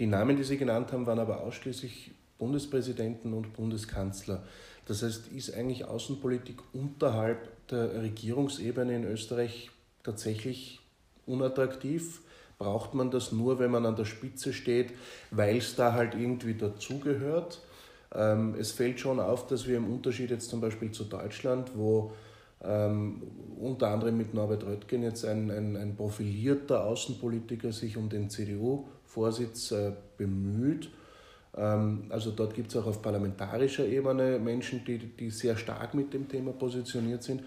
[0.00, 4.42] Die Namen, die Sie genannt haben, waren aber ausschließlich Bundespräsidenten und Bundeskanzler.
[4.86, 9.70] Das heißt, ist eigentlich Außenpolitik unterhalb der Regierungsebene in Österreich
[10.02, 10.80] tatsächlich
[11.24, 12.22] unattraktiv?
[12.58, 14.90] Braucht man das nur, wenn man an der Spitze steht,
[15.30, 17.60] weil es da halt irgendwie dazugehört?
[18.12, 22.12] Ähm, es fällt schon auf, dass wir im Unterschied jetzt zum Beispiel zu Deutschland, wo
[22.62, 23.22] ähm,
[23.58, 29.72] unter anderem mit Norbert Röttgen jetzt ein, ein, ein profilierter Außenpolitiker sich um den CDU-Vorsitz
[29.72, 30.90] äh, bemüht,
[31.56, 36.12] Ähm, also dort gibt es auch auf parlamentarischer Ebene Menschen, die, die sehr stark mit
[36.12, 37.42] dem Thema positioniert sind.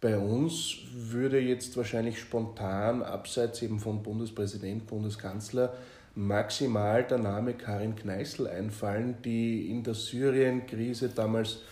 [0.00, 5.74] Bei uns würde jetzt wahrscheinlich spontan, abseits eben von Bundespräsident, Bundeskanzler,
[6.14, 11.62] maximal der Name Karin Kneißl einfallen, die in der Syrien-Krise damals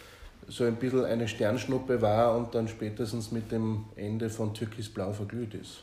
[0.49, 5.55] so ein bisschen eine Sternschnuppe war und dann spätestens mit dem Ende von Türkis-Blau verglüht
[5.55, 5.83] ist.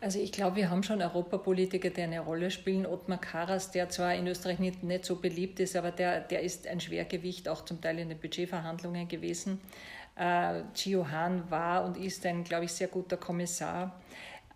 [0.00, 2.84] Also ich glaube, wir haben schon Europapolitiker, die eine Rolle spielen.
[2.84, 6.66] Ottmar Karas, der zwar in Österreich nicht, nicht so beliebt ist, aber der, der ist
[6.66, 9.60] ein Schwergewicht auch zum Teil in den Budgetverhandlungen gewesen.
[10.16, 13.98] Äh, Gio Hahn war und ist ein, glaube ich, sehr guter Kommissar.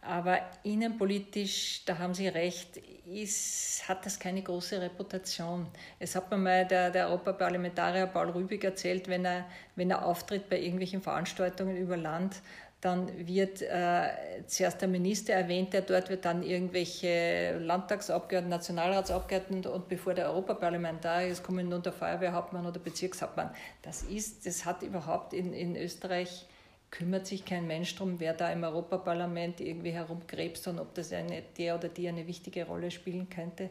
[0.08, 5.66] Aber innenpolitisch, da haben Sie recht, ist, hat das keine große Reputation.
[5.98, 9.44] Es hat mir mal der, der Europaparlamentarier Paul Rübig erzählt, wenn er,
[9.76, 12.40] wenn er auftritt bei irgendwelchen Veranstaltungen über Land,
[12.80, 14.08] dann wird äh,
[14.46, 21.28] zuerst der Minister erwähnt, der dort wird dann irgendwelche Landtagsabgeordneten, Nationalratsabgeordneten und bevor der Europaparlamentarier
[21.28, 23.50] ist, kommen nun der Feuerwehrhauptmann oder Bezirkshauptmann.
[23.82, 26.46] Das ist, das hat überhaupt in, in Österreich
[26.90, 31.42] kümmert sich kein Mensch darum, wer da im Europaparlament irgendwie herumkrebst und ob das eine,
[31.58, 33.70] der oder die eine wichtige Rolle spielen könnte.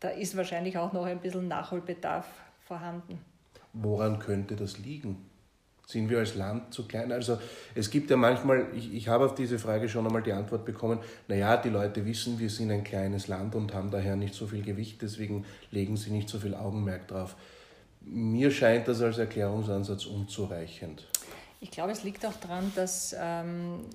[0.00, 2.26] Da ist wahrscheinlich auch noch ein bisschen Nachholbedarf
[2.66, 3.18] vorhanden.
[3.72, 5.30] Woran könnte das liegen?
[5.86, 7.12] Sind wir als Land zu klein?
[7.12, 7.38] Also
[7.74, 10.98] es gibt ja manchmal, ich, ich habe auf diese Frage schon einmal die Antwort bekommen,
[11.28, 14.62] naja, die Leute wissen, wir sind ein kleines Land und haben daher nicht so viel
[14.62, 17.36] Gewicht, deswegen legen sie nicht so viel Augenmerk drauf.
[18.00, 21.06] Mir scheint das als Erklärungsansatz unzureichend.
[21.64, 23.86] Ich glaube, es liegt auch daran, dass ähm,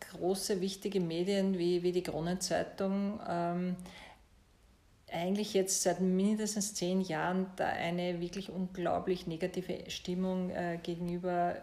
[0.00, 3.76] große, wichtige Medien wie, wie die Kronenzeitung ähm,
[5.12, 11.54] eigentlich jetzt seit mindestens zehn Jahren da eine wirklich unglaublich negative Stimmung äh, gegenüber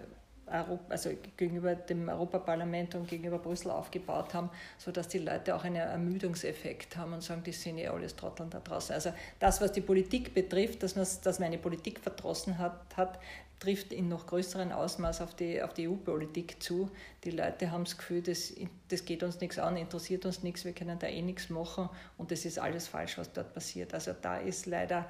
[0.47, 5.75] Europa, also gegenüber dem Europaparlament und gegenüber Brüssel aufgebaut haben, sodass die Leute auch einen
[5.77, 8.93] Ermüdungseffekt haben und sagen, die sind ja alles Trotteln da draußen.
[8.93, 13.19] Also das, was die Politik betrifft, dass dass man eine Politik verdrossen hat, hat
[13.63, 16.89] trifft in noch größerem Ausmaß auf die, auf die EU-Politik zu.
[17.23, 18.53] Die Leute haben das Gefühl, das,
[18.89, 22.31] das geht uns nichts an, interessiert uns nichts, wir können da eh nichts machen und
[22.31, 23.93] das ist alles falsch, was dort passiert.
[23.93, 25.09] Also da ist leider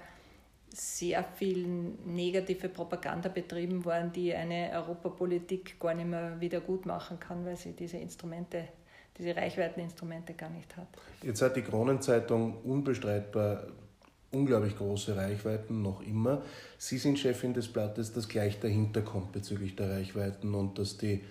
[0.70, 1.68] sehr viel
[2.06, 7.58] negative Propaganda betrieben worden, die eine Europapolitik gar nicht mehr wieder gut machen kann, weil
[7.58, 8.68] sie diese Instrumente,
[9.18, 10.88] diese Reichweiteninstrumente gar nicht hat.
[11.24, 13.68] Jetzt hat die Kronenzeitung unbestreitbar
[14.34, 16.42] unglaublich große Reichweiten, noch immer.
[16.78, 21.22] Sie sind Chefin des Blattes, das gleich dahinter kommt bezüglich der Reichweiten und dass, die,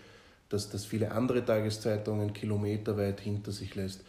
[0.48, 4.02] dass das viele andere Tageszeitungen kilometerweit hinter sich lässt.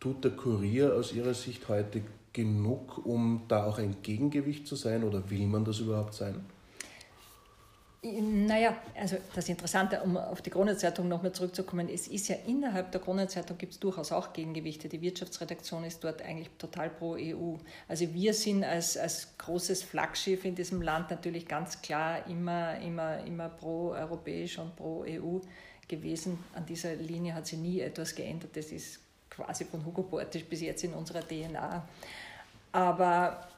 [0.00, 2.02] Tut der Kurier aus Ihrer Sicht heute
[2.32, 6.44] genug, um da auch ein Gegengewicht zu sein oder will man das überhaupt sein?
[8.02, 13.00] Naja, also das Interessante, um auf die Kronenzeitung nochmal zurückzukommen, es ist ja innerhalb der
[13.00, 14.88] Kronenzeitung gibt es durchaus auch Gegengewichte.
[14.88, 17.56] Die Wirtschaftsredaktion ist dort eigentlich total pro EU.
[17.88, 23.24] Also wir sind als, als großes Flaggschiff in diesem Land natürlich ganz klar immer, immer,
[23.24, 25.38] immer pro europäisch und pro EU
[25.88, 26.38] gewesen.
[26.54, 28.56] An dieser Linie hat sich nie etwas geändert.
[28.56, 31.86] Das ist quasi von Hugo Portisch bis jetzt in unserer DNA.
[32.72, 33.48] Aber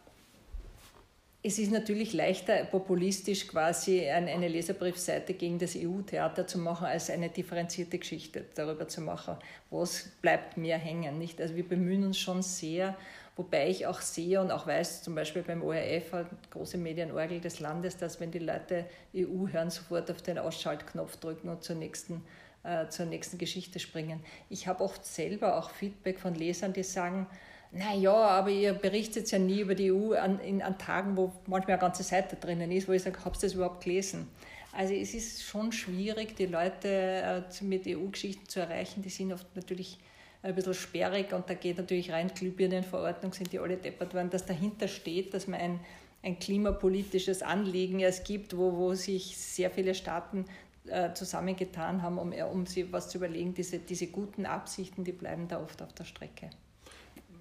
[1.49, 7.31] es ist natürlich leichter, populistisch quasi eine Leserbriefseite gegen das EU-Theater zu machen, als eine
[7.31, 9.37] differenzierte Geschichte darüber zu machen.
[9.71, 11.17] Was bleibt mir hängen?
[11.17, 11.41] Nicht?
[11.41, 12.95] Also wir bemühen uns schon sehr,
[13.35, 16.13] wobei ich auch sehe und auch weiß, zum Beispiel beim ORF,
[16.51, 18.85] große Medienorgel des Landes, dass wenn die Leute
[19.17, 22.23] EU hören, sofort auf den Ausschaltknopf drücken und zur nächsten,
[22.63, 24.21] äh, zur nächsten Geschichte springen.
[24.51, 27.27] Ich habe oft selber auch Feedback von Lesern, die sagen,
[27.71, 31.75] naja, aber ihr berichtet ja nie über die EU an, in, an Tagen, wo manchmal
[31.75, 34.29] eine ganze Seite drinnen ist, wo ich sage, habt ihr das überhaupt gelesen?
[34.73, 39.03] Also es ist schon schwierig, die Leute äh, mit EU-Geschichten zu erreichen.
[39.03, 39.99] Die sind oft natürlich
[40.43, 44.47] ein bisschen sperrig und da geht natürlich rein Glühbirnenverordnung, sind die alle deppert worden, dass
[44.47, 45.81] dahinter steht, dass man ein,
[46.23, 50.45] ein klimapolitisches Anliegen es gibt, wo, wo sich sehr viele Staaten
[50.87, 53.55] äh, zusammengetan haben, um, um sich was zu überlegen.
[53.55, 56.51] Diese, diese guten Absichten, die bleiben da oft auf der Strecke.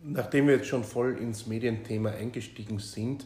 [0.10, 3.26] Nachdem wir jetzt schon voll ins Medienthema eingestiegen sind,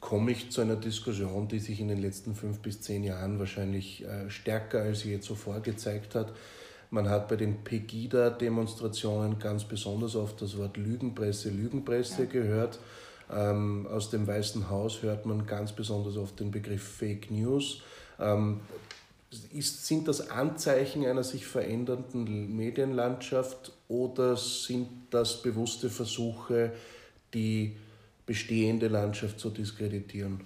[0.00, 4.04] komme ich zu einer Diskussion, die sich in den letzten fünf bis zehn Jahren wahrscheinlich
[4.04, 6.32] äh, stärker als je zuvor gezeigt hat.
[6.90, 12.28] Man hat bei den Pegida-Demonstrationen ganz besonders oft das Wort Lügenpresse, Lügenpresse ja.
[12.28, 12.80] gehört.
[13.32, 17.82] Ähm, aus dem Weißen Haus hört man ganz besonders oft den Begriff Fake News.
[18.18, 18.60] Ähm,
[19.52, 26.72] ist, sind das Anzeichen einer sich verändernden Medienlandschaft oder sind das bewusste Versuche,
[27.32, 27.76] die
[28.26, 30.40] bestehende Landschaft zu diskreditieren?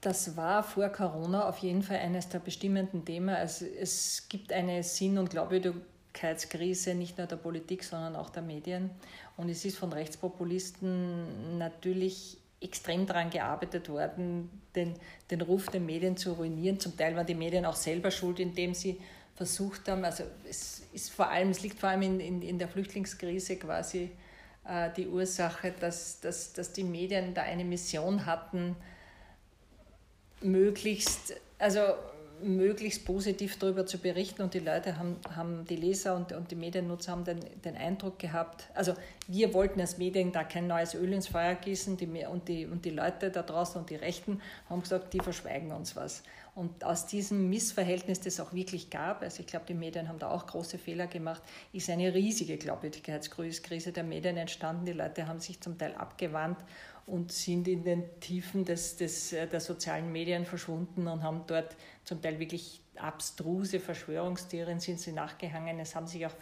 [0.00, 3.30] Das war vor Corona auf jeden Fall eines der bestimmenden Themen.
[3.30, 5.82] Also es gibt eine Sinn- und Glaubwürdigkeit
[6.18, 8.90] Glaubwürdigkeitskrise nicht nur der Politik, sondern auch der Medien.
[9.36, 14.94] Und es ist von Rechtspopulisten natürlich extrem daran gearbeitet worden, den,
[15.30, 16.80] den Ruf der Medien zu ruinieren.
[16.80, 19.00] Zum Teil waren die Medien auch selber schuld, indem sie
[19.36, 22.66] versucht haben, also es ist vor allem, es liegt vor allem in, in, in der
[22.66, 24.10] Flüchtlingskrise quasi
[24.66, 28.74] äh, die Ursache, dass, dass, dass die Medien da eine Mission hatten,
[30.40, 31.80] möglichst, also
[32.42, 36.56] möglichst positiv darüber zu berichten und die Leute haben, haben die Leser und, und die
[36.56, 38.94] Mediennutzer haben den, den Eindruck gehabt, also
[39.26, 42.84] wir wollten als Medien da kein neues Öl ins Feuer gießen die, und, die, und
[42.84, 46.22] die Leute da draußen und die Rechten haben gesagt, die verschweigen uns was.
[46.54, 50.18] Und aus diesem Missverhältnis, das es auch wirklich gab, also ich glaube, die Medien haben
[50.18, 51.40] da auch große Fehler gemacht,
[51.72, 54.84] ist eine riesige Glaubwürdigkeitskrise der Medien entstanden.
[54.84, 56.58] Die Leute haben sich zum Teil abgewandt
[57.08, 61.76] und sind in den Tiefen des, des, äh, der sozialen Medien verschwunden und haben dort
[62.04, 65.78] zum Teil wirklich abstruse Verschwörungstheorien sind sie nachgehangen.
[65.78, 66.32] Es haben sich auch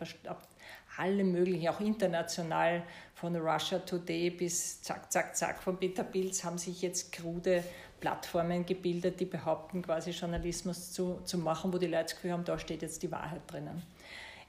[0.97, 2.83] alle möglichen, auch international,
[3.15, 7.63] von Russia Today bis zack, zack, zack, von Peter Pilz haben sich jetzt krude
[8.01, 12.45] Plattformen gebildet, die behaupten, quasi Journalismus zu, zu machen, wo die Leute das Gefühl haben,
[12.45, 13.83] da steht jetzt die Wahrheit drinnen.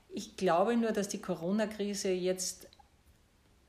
[0.09, 2.67] Ich glaube nur, dass die Corona-Krise jetzt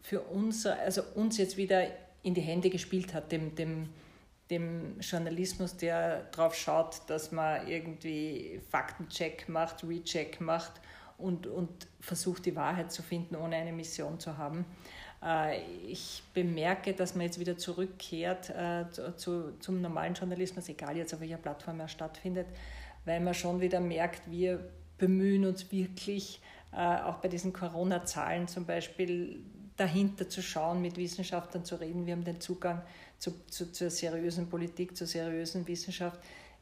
[0.02, 1.86] für uns, also uns jetzt wieder
[2.22, 3.88] in die Hände gespielt hat, dem, dem,
[4.50, 10.80] dem Journalismus, der darauf schaut, dass man irgendwie Faktencheck macht, Recheck macht
[11.16, 11.68] und, und
[12.00, 14.64] versucht, die Wahrheit zu finden, ohne eine Mission zu haben.
[15.22, 18.84] Äh, ich bemerke, dass man jetzt wieder zurückkehrt äh,
[19.16, 22.46] zu, zum normalen Journalismus, egal jetzt auf welcher Plattform er stattfindet,
[23.04, 26.40] weil man schon wieder merkt, wir bemühen uns wirklich,
[26.72, 29.42] äh, auch bei diesen Corona-Zahlen zum Beispiel,
[29.78, 32.04] dahinter zu schauen, mit Wissenschaftlern zu reden.
[32.04, 32.82] Wir haben den Zugang
[33.18, 36.20] zu, zu, zur seriösen Politik, zur seriösen Wissenschaft.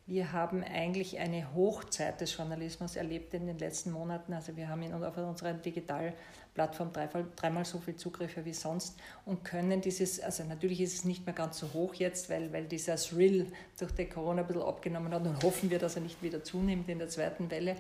[0.09, 4.35] Wir haben eigentlich eine Hochzeit des Journalismus erlebt in den letzten Monaten.
[4.35, 9.45] Also wir haben in, auf unserer Digitalplattform dreimal, dreimal so viel Zugriffe wie sonst und
[9.45, 12.95] können dieses, also natürlich ist es nicht mehr ganz so hoch jetzt, weil, weil dieser
[12.97, 13.51] Thrill
[13.81, 16.89] durch die Corona ein bisschen abgenommen hat und hoffen wir, dass er nicht wieder zunimmt
[16.89, 17.75] in der zweiten Welle.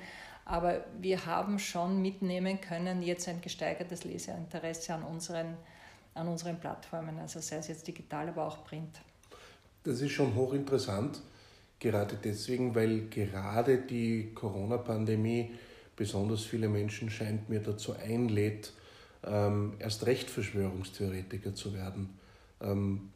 [0.46, 5.56] Aber wir haben schon mitnehmen können, jetzt ein gesteigertes Leserinteresse an unseren,
[6.14, 9.00] an unseren Plattformen, also sei es jetzt digital, aber auch print.
[9.84, 11.20] Das ist schon hochinteressant
[11.78, 15.50] Gerade deswegen, weil gerade die Corona-Pandemie
[15.94, 18.72] besonders viele Menschen scheint mir dazu einlädt,
[19.24, 22.18] ähm, erst recht Verschwörungstheoretiker zu werden.
[22.62, 23.10] Ähm,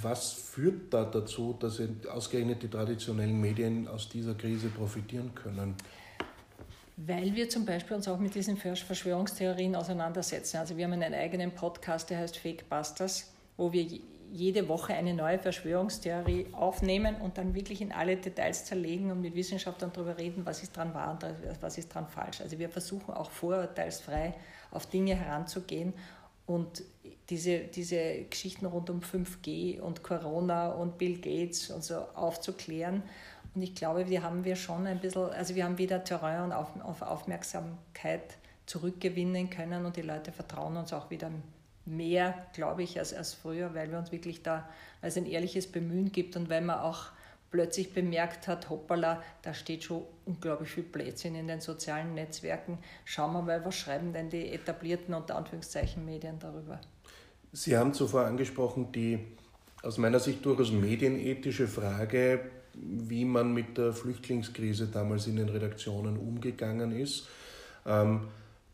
[0.00, 5.74] was führt da dazu, dass ausgerechnet die traditionellen Medien aus dieser Krise profitieren können?
[6.96, 10.58] Weil wir zum Beispiel uns auch mit diesen Verschwörungstheorien auseinandersetzen.
[10.58, 13.86] Also wir haben einen eigenen Podcast, der heißt Fake Busters, wo wir
[14.32, 19.34] jede Woche eine neue Verschwörungstheorie aufnehmen und dann wirklich in alle Details zerlegen und mit
[19.34, 22.40] Wissenschaftlern darüber reden, was ist dran wahr und was ist dran falsch.
[22.40, 24.34] Also wir versuchen auch vorurteilsfrei
[24.70, 25.92] auf Dinge heranzugehen
[26.46, 26.82] und
[27.28, 33.02] diese, diese Geschichten rund um 5G und Corona und Bill Gates und so aufzuklären.
[33.54, 36.52] Und ich glaube, wir haben wir schon ein bisschen, also wir haben wieder Terrain und
[36.52, 38.36] auf, Aufmerksamkeit
[38.66, 41.30] zurückgewinnen können und die Leute vertrauen uns auch wieder
[41.84, 44.68] mehr, glaube ich, als, als früher, weil wir uns wirklich da
[45.00, 47.06] als ein ehrliches Bemühen gibt und weil man auch
[47.50, 52.78] plötzlich bemerkt hat, hoppala, da steht schon unglaublich viel Blödsinn in den sozialen Netzwerken.
[53.04, 56.80] Schauen wir mal, was schreiben denn die etablierten unter Anführungszeichen Medien darüber?
[57.52, 59.18] Sie haben zuvor angesprochen, die
[59.82, 62.40] aus meiner Sicht durchaus medienethische Frage,
[62.74, 67.26] wie man mit der Flüchtlingskrise damals in den Redaktionen umgegangen ist.
[67.86, 68.28] Ähm,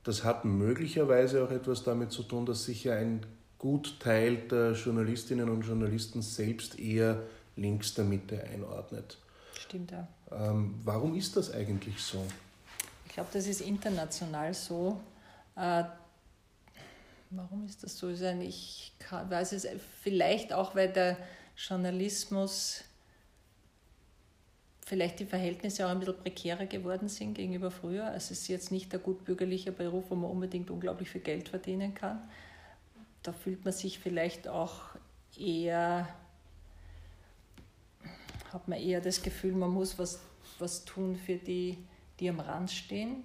[0.04, 3.26] das hat möglicherweise auch etwas damit zu tun, dass sich ja ein
[3.58, 7.22] Gutteil der Journalistinnen und Journalisten selbst eher
[7.56, 9.18] links der Mitte einordnet.
[9.58, 10.06] Stimmt ja.
[10.30, 12.24] Ähm, warum ist das eigentlich so?
[13.06, 15.00] Ich glaube, das ist international so.
[15.56, 15.84] Äh,
[17.30, 18.08] warum ist das so?
[18.08, 19.66] Ich weiß es
[20.02, 21.16] vielleicht auch, weil der
[21.56, 22.84] Journalismus
[24.88, 28.06] vielleicht die Verhältnisse auch ein bisschen prekärer geworden sind gegenüber früher.
[28.06, 31.94] Also es ist jetzt nicht der gutbürgerliche Beruf, wo man unbedingt unglaublich viel Geld verdienen
[31.94, 32.22] kann.
[33.22, 34.80] Da fühlt man sich vielleicht auch
[35.36, 36.08] eher,
[38.50, 40.20] hat man eher das Gefühl, man muss was,
[40.58, 41.76] was tun für die,
[42.18, 43.24] die am Rand stehen.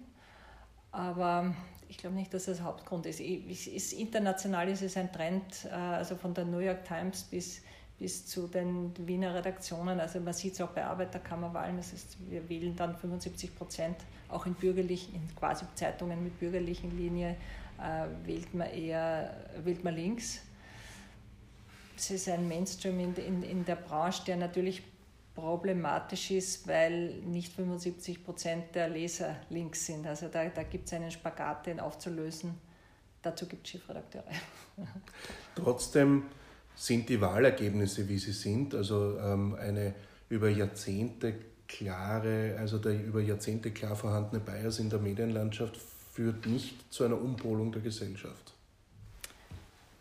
[0.92, 1.56] Aber
[1.88, 3.22] ich glaube nicht, dass das Hauptgrund ist.
[3.22, 3.94] ist.
[3.94, 7.62] International ist es ein Trend, äh, also von der New York Times bis
[8.00, 10.00] bis zu den Wiener Redaktionen.
[10.00, 13.98] Also man sieht es auch bei Arbeiterkammerwahlen, das heißt, wir wählen dann 75 Prozent,
[14.30, 17.38] auch in bürgerlichen, in quasi Zeitungen mit bürgerlichen Linie,
[17.80, 20.42] äh, wählt man eher wählt man links.
[21.96, 24.84] Es ist ein Mainstream in, in, in der Branche, der natürlich
[25.36, 30.06] problematisch ist, weil nicht 75 Prozent der Leser links sind.
[30.06, 32.56] Also da, da gibt es einen Spagat, den aufzulösen.
[33.22, 34.26] Dazu gibt es Chefredakteure.
[35.56, 36.26] Trotzdem
[36.76, 39.94] sind die Wahlergebnisse, wie sie sind, also ähm, eine
[40.30, 41.36] über Jahrzehnte
[41.68, 45.78] klare, also der über Jahrzehnte klar vorhandene Bias in der Medienlandschaft
[46.12, 48.54] führt nicht zu einer Umpolung der Gesellschaft.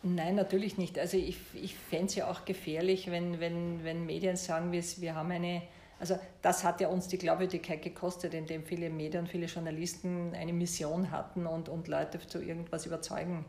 [0.02, 0.98] Nein, natürlich nicht.
[0.98, 5.14] Also ich, ich fände es ja auch gefährlich, wenn, wenn, wenn Medien sagen, wir, wir
[5.14, 5.62] haben eine,
[6.00, 11.12] also das hat ja uns die Glaubwürdigkeit gekostet, indem viele Medien, viele Journalisten eine Mission
[11.12, 13.44] hatten und, und Leute zu irgendwas überzeugen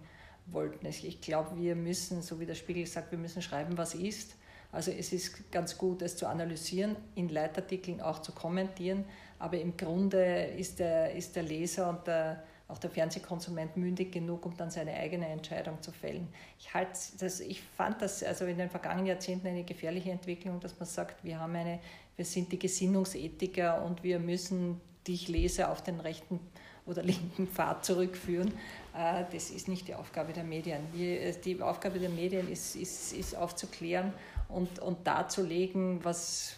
[0.47, 0.85] wollten.
[0.85, 4.35] Ich glaube, wir müssen, so wie der Spiegel sagt, wir müssen schreiben, was ist.
[4.71, 9.05] Also es ist ganz gut, es zu analysieren, in Leitartikeln auch zu kommentieren,
[9.37, 14.45] aber im Grunde ist der, ist der Leser und der, auch der Fernsehkonsument mündig genug,
[14.47, 16.27] um dann seine eigene Entscheidung zu fällen.
[16.57, 16.89] Ich, halt
[17.19, 21.23] das, ich fand das also in den vergangenen Jahrzehnten eine gefährliche Entwicklung, dass man sagt,
[21.23, 21.79] wir, haben eine,
[22.15, 26.39] wir sind die Gesinnungsethiker und wir müssen dich Leser auf den rechten
[26.85, 28.53] oder linken Pfad zurückführen.
[28.95, 30.81] Äh, das ist nicht die Aufgabe der Medien.
[30.93, 34.13] Die Aufgabe der Medien ist, ist, ist aufzuklären
[34.49, 36.55] und, und darzulegen, was,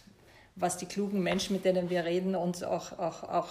[0.56, 3.50] was die klugen Menschen, mit denen wir reden, uns auch, auch, auch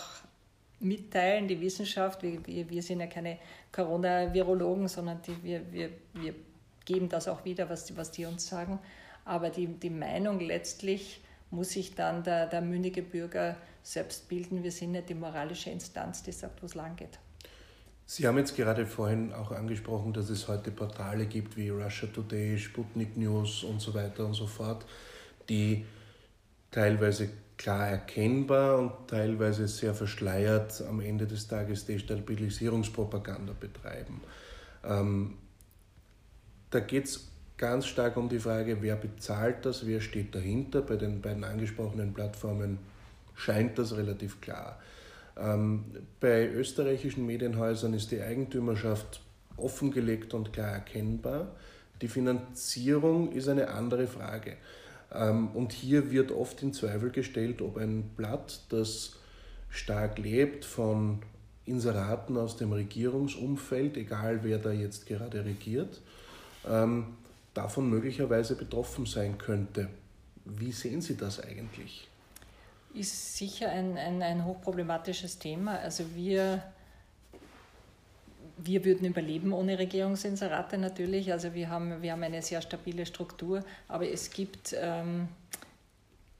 [0.80, 2.22] mitteilen, die Wissenschaft.
[2.22, 3.38] Wir, wir, sind ja keine
[3.72, 6.34] Corona-Virologen, sondern die, wir, wir, wir
[6.84, 8.78] geben das auch wieder, was, was die uns sagen.
[9.24, 14.62] Aber die, die Meinung letztlich muss sich dann der, der mündige Bürger selbst bilden.
[14.62, 17.18] Wir sind nicht die moralische Instanz, die sagt, wo es lang geht.
[18.06, 22.58] Sie haben jetzt gerade vorhin auch angesprochen, dass es heute Portale gibt wie Russia Today,
[22.58, 24.84] Sputnik News und so weiter und so fort,
[25.48, 25.86] die
[26.70, 34.20] teilweise klar erkennbar und teilweise sehr verschleiert am Ende des Tages Destabilisierungspropaganda betreiben.
[34.84, 35.38] Ähm,
[36.70, 40.82] da geht es ganz stark um die Frage, wer bezahlt das, wer steht dahinter.
[40.82, 42.78] Bei den beiden angesprochenen Plattformen
[43.34, 44.80] scheint das relativ klar.
[45.36, 45.84] Ähm,
[46.20, 49.20] bei österreichischen Medienhäusern ist die Eigentümerschaft
[49.56, 51.52] offengelegt und klar erkennbar.
[52.00, 54.56] Die Finanzierung ist eine andere Frage.
[55.12, 59.14] Ähm, und hier wird oft in Zweifel gestellt, ob ein Blatt, das
[59.70, 61.20] stark lebt von
[61.66, 66.00] Inseraten aus dem Regierungsumfeld, egal wer da jetzt gerade regiert,
[66.68, 67.06] ähm,
[67.54, 69.88] davon möglicherweise betroffen sein könnte.
[70.44, 72.08] Wie sehen Sie das eigentlich?
[72.94, 75.78] Ist sicher ein, ein, ein hochproblematisches Thema.
[75.78, 76.62] Also wir
[78.56, 81.32] wir würden überleben ohne Regierungsinserate natürlich.
[81.32, 85.28] Also wir haben, wir haben eine sehr stabile Struktur, aber es gibt ähm,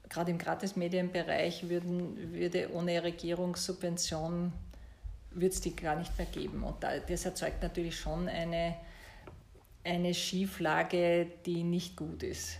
[0.09, 4.53] gerade im Gratismedienbereich würden, würde ohne Regierungssubvention
[5.31, 6.63] würde es die gar nicht mehr geben.
[6.63, 8.75] Und das erzeugt natürlich schon eine,
[9.83, 12.57] eine Schieflage, die nicht gut ist.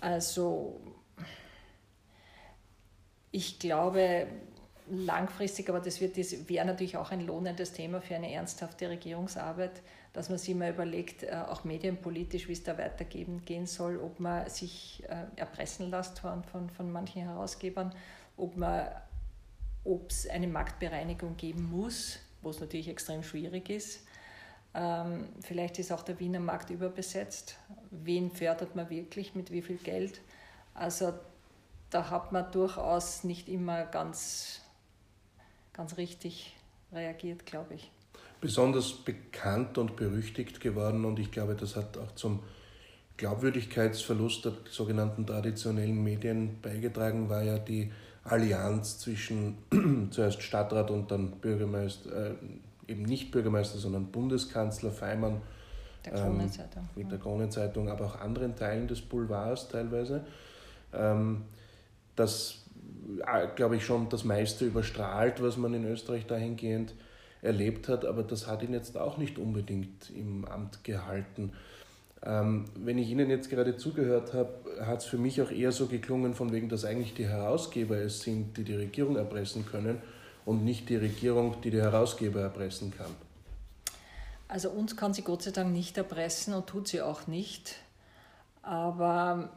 [0.00, 0.78] Also
[3.30, 4.26] ich glaube,
[4.90, 10.28] langfristig, aber das, das wäre natürlich auch ein lohnendes Thema für eine ernsthafte Regierungsarbeit, dass
[10.30, 14.48] man sich mal überlegt, äh, auch medienpolitisch, wie es da weitergehen gehen soll, ob man
[14.48, 17.94] sich äh, erpressen lässt von, von, von manchen Herausgebern,
[18.36, 24.00] ob es eine Marktbereinigung geben muss, wo es natürlich extrem schwierig ist.
[24.74, 27.56] Ähm, vielleicht ist auch der Wiener Markt überbesetzt.
[27.90, 30.20] Wen fördert man wirklich, mit wie viel Geld?
[30.74, 31.12] Also
[31.90, 34.60] da hat man durchaus nicht immer ganz
[35.78, 36.56] ganz richtig
[36.92, 37.90] reagiert, glaube ich.
[38.40, 42.40] Besonders bekannt und berüchtigt geworden und ich glaube, das hat auch zum
[43.16, 47.92] Glaubwürdigkeitsverlust der sogenannten traditionellen Medien beigetragen, war ja die
[48.24, 49.58] Allianz zwischen
[50.10, 52.34] zuerst Stadtrat und dann Bürgermeister, äh,
[52.88, 55.40] eben nicht Bürgermeister, sondern Bundeskanzler Feimann.
[56.04, 56.26] Der.
[56.26, 56.48] Ähm,
[56.94, 60.24] mit der Kronenzeitung, aber auch anderen Teilen des Boulevards teilweise.
[60.92, 61.44] Ähm,
[62.18, 62.58] das
[63.26, 66.94] äh, glaube ich, schon das meiste überstrahlt, was man in Österreich dahingehend
[67.40, 71.52] erlebt hat, aber das hat ihn jetzt auch nicht unbedingt im Amt gehalten.
[72.22, 74.52] Ähm, wenn ich Ihnen jetzt gerade zugehört habe,
[74.84, 78.22] hat es für mich auch eher so geklungen, von wegen, dass eigentlich die Herausgeber es
[78.22, 80.02] sind, die die Regierung erpressen können
[80.44, 83.14] und nicht die Regierung, die die Herausgeber erpressen kann.
[84.48, 87.76] Also uns kann sie Gott sei Dank nicht erpressen und tut sie auch nicht.
[88.62, 89.50] Aber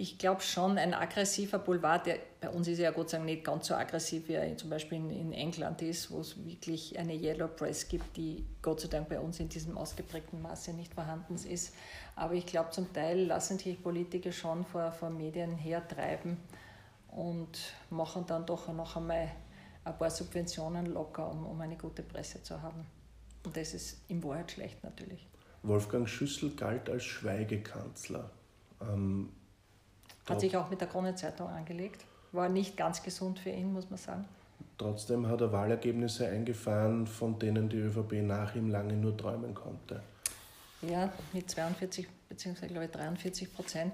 [0.00, 3.44] ich glaube schon, ein aggressiver Boulevard, der bei uns ist ja Gott sei Dank nicht
[3.44, 7.14] ganz so aggressiv, wie er zum Beispiel in, in England ist, wo es wirklich eine
[7.14, 11.34] Yellow Press gibt, die Gott sei Dank bei uns in diesem ausgeprägten Maße nicht vorhanden
[11.34, 11.74] ist.
[12.16, 16.38] Aber ich glaube, zum Teil lassen sich Politiker schon vor, vor Medien hertreiben
[17.08, 17.58] und
[17.90, 19.30] machen dann doch noch einmal
[19.84, 22.86] ein paar Subventionen locker, um, um eine gute Presse zu haben.
[23.44, 25.26] Und das ist im Wahrheit schlecht natürlich.
[25.62, 28.30] Wolfgang Schüssel galt als Schweigekanzler.
[28.80, 29.28] Ähm
[30.30, 32.04] Hat sich auch mit der Kronenzeitung angelegt.
[32.32, 34.24] War nicht ganz gesund für ihn, muss man sagen.
[34.78, 40.02] Trotzdem hat er Wahlergebnisse eingefahren, von denen die ÖVP nach ihm lange nur träumen konnte.
[40.82, 42.68] Ja, mit 42 bzw.
[42.68, 43.92] glaube ich 43 Prozent.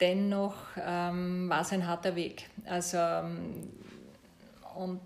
[0.00, 2.50] Dennoch ähm, war es ein harter Weg.
[2.66, 3.70] Also, ähm,
[4.74, 5.00] und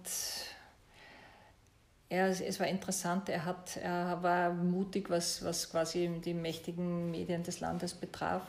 [2.09, 7.43] er, es war interessant, er, hat, er war mutig, was, was quasi die mächtigen Medien
[7.43, 8.43] des Landes betraf.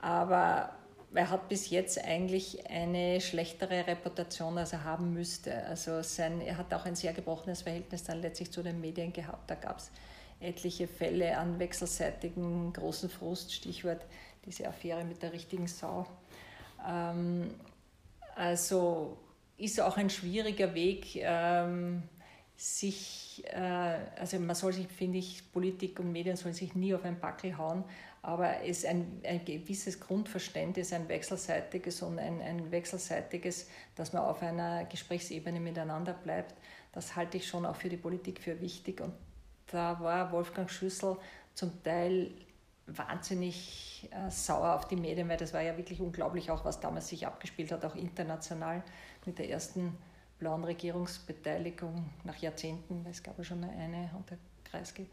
[0.00, 0.70] Aber
[1.14, 5.64] er hat bis jetzt eigentlich eine schlechtere Reputation, als er haben müsste.
[5.66, 9.48] Also sein, er hat auch ein sehr gebrochenes Verhältnis dann letztlich zu den Medien gehabt.
[9.48, 9.90] Da gab es
[10.40, 14.04] etliche Fälle an wechselseitigen großen Frust, Stichwort
[14.44, 16.06] diese Affäre mit der richtigen Sau.
[16.86, 17.54] Ähm,
[18.34, 19.16] also
[19.56, 21.16] ist auch ein schwieriger Weg.
[21.16, 22.02] Ähm,
[22.56, 27.04] sich, äh, also man soll sich, finde ich, Politik und Medien sollen sich nie auf
[27.04, 27.84] einen Backel hauen,
[28.24, 34.22] aber es ist ein, ein gewisses Grundverständnis, ein wechselseitiges und ein, ein wechselseitiges, dass man
[34.22, 36.54] auf einer Gesprächsebene miteinander bleibt,
[36.92, 39.02] das halte ich schon auch für die Politik für wichtig.
[39.02, 39.12] Und
[39.66, 41.18] da war Wolfgang Schüssel
[41.52, 42.30] zum Teil
[42.86, 47.08] wahnsinnig äh, sauer auf die Medien, weil das war ja wirklich unglaublich, auch was damals
[47.08, 48.82] sich abgespielt hat, auch international
[49.26, 49.98] mit der ersten
[50.38, 55.06] blauen Regierungsbeteiligung nach Jahrzehnten, es gab ja schon eine unter Kreisky.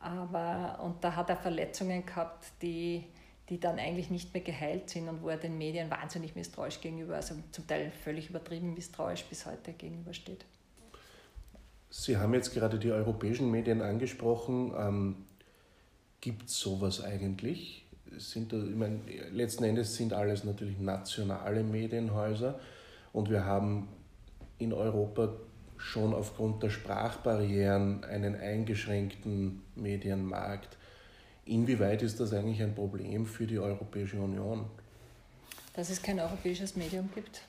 [0.00, 3.04] Aber, und da hat er Verletzungen gehabt, die,
[3.48, 7.16] die dann eigentlich nicht mehr geheilt sind und wo er den Medien wahnsinnig misstrauisch gegenüber,
[7.16, 10.44] also zum Teil völlig übertrieben misstrauisch bis heute gegenübersteht.
[11.90, 14.72] Sie haben jetzt gerade die europäischen Medien angesprochen.
[14.76, 15.16] Ähm,
[16.20, 17.86] Gibt es sowas eigentlich?
[18.18, 22.58] Sind da, ich meine, letzten Endes sind alles natürlich nationale Medienhäuser
[23.12, 23.88] und wir haben
[24.58, 25.34] in Europa
[25.78, 30.76] schon aufgrund der Sprachbarrieren einen eingeschränkten Medienmarkt.
[31.44, 34.66] Inwieweit ist das eigentlich ein Problem für die Europäische Union?
[35.74, 37.42] Dass es kein europäisches Medium gibt.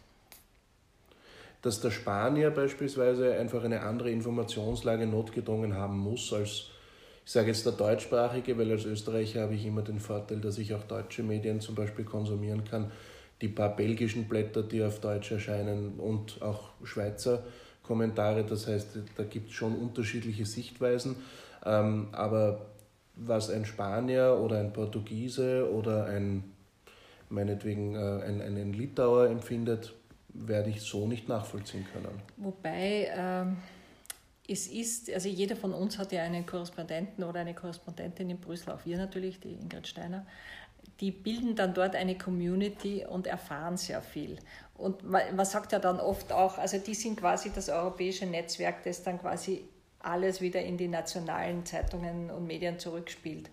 [1.61, 6.69] Dass der Spanier beispielsweise einfach eine andere Informationslage notgedrungen haben muss als,
[7.25, 10.73] ich sage jetzt der deutschsprachige, weil als Österreicher habe ich immer den Vorteil, dass ich
[10.73, 12.91] auch deutsche Medien zum Beispiel konsumieren kann
[13.41, 17.43] die paar belgischen Blätter, die auf Deutsch erscheinen und auch Schweizer
[17.88, 18.43] Kommentare.
[18.43, 21.15] Das heißt, da gibt es schon unterschiedliche Sichtweisen.
[21.65, 22.67] Ähm, aber
[23.15, 26.43] was ein Spanier oder ein Portugiese oder ein,
[27.29, 29.93] meinetwegen äh, ein, ein Litauer empfindet,
[30.29, 32.21] werde ich so nicht nachvollziehen können.
[32.38, 33.57] Wobei ähm,
[34.47, 38.71] es ist, also jeder von uns hat ja einen Korrespondenten oder eine Korrespondentin in Brüssel,
[38.71, 40.25] auch wir natürlich, die Ingrid Steiner
[40.99, 44.38] die bilden dann dort eine Community und erfahren sehr viel.
[44.78, 49.01] Und man, sagt ja dann oft auch, also die sind quasi das europäische Netzwerk, das
[49.03, 49.67] dann quasi
[49.99, 53.49] alles wieder in die nationalen Zeitungen und Medien zurückspielt.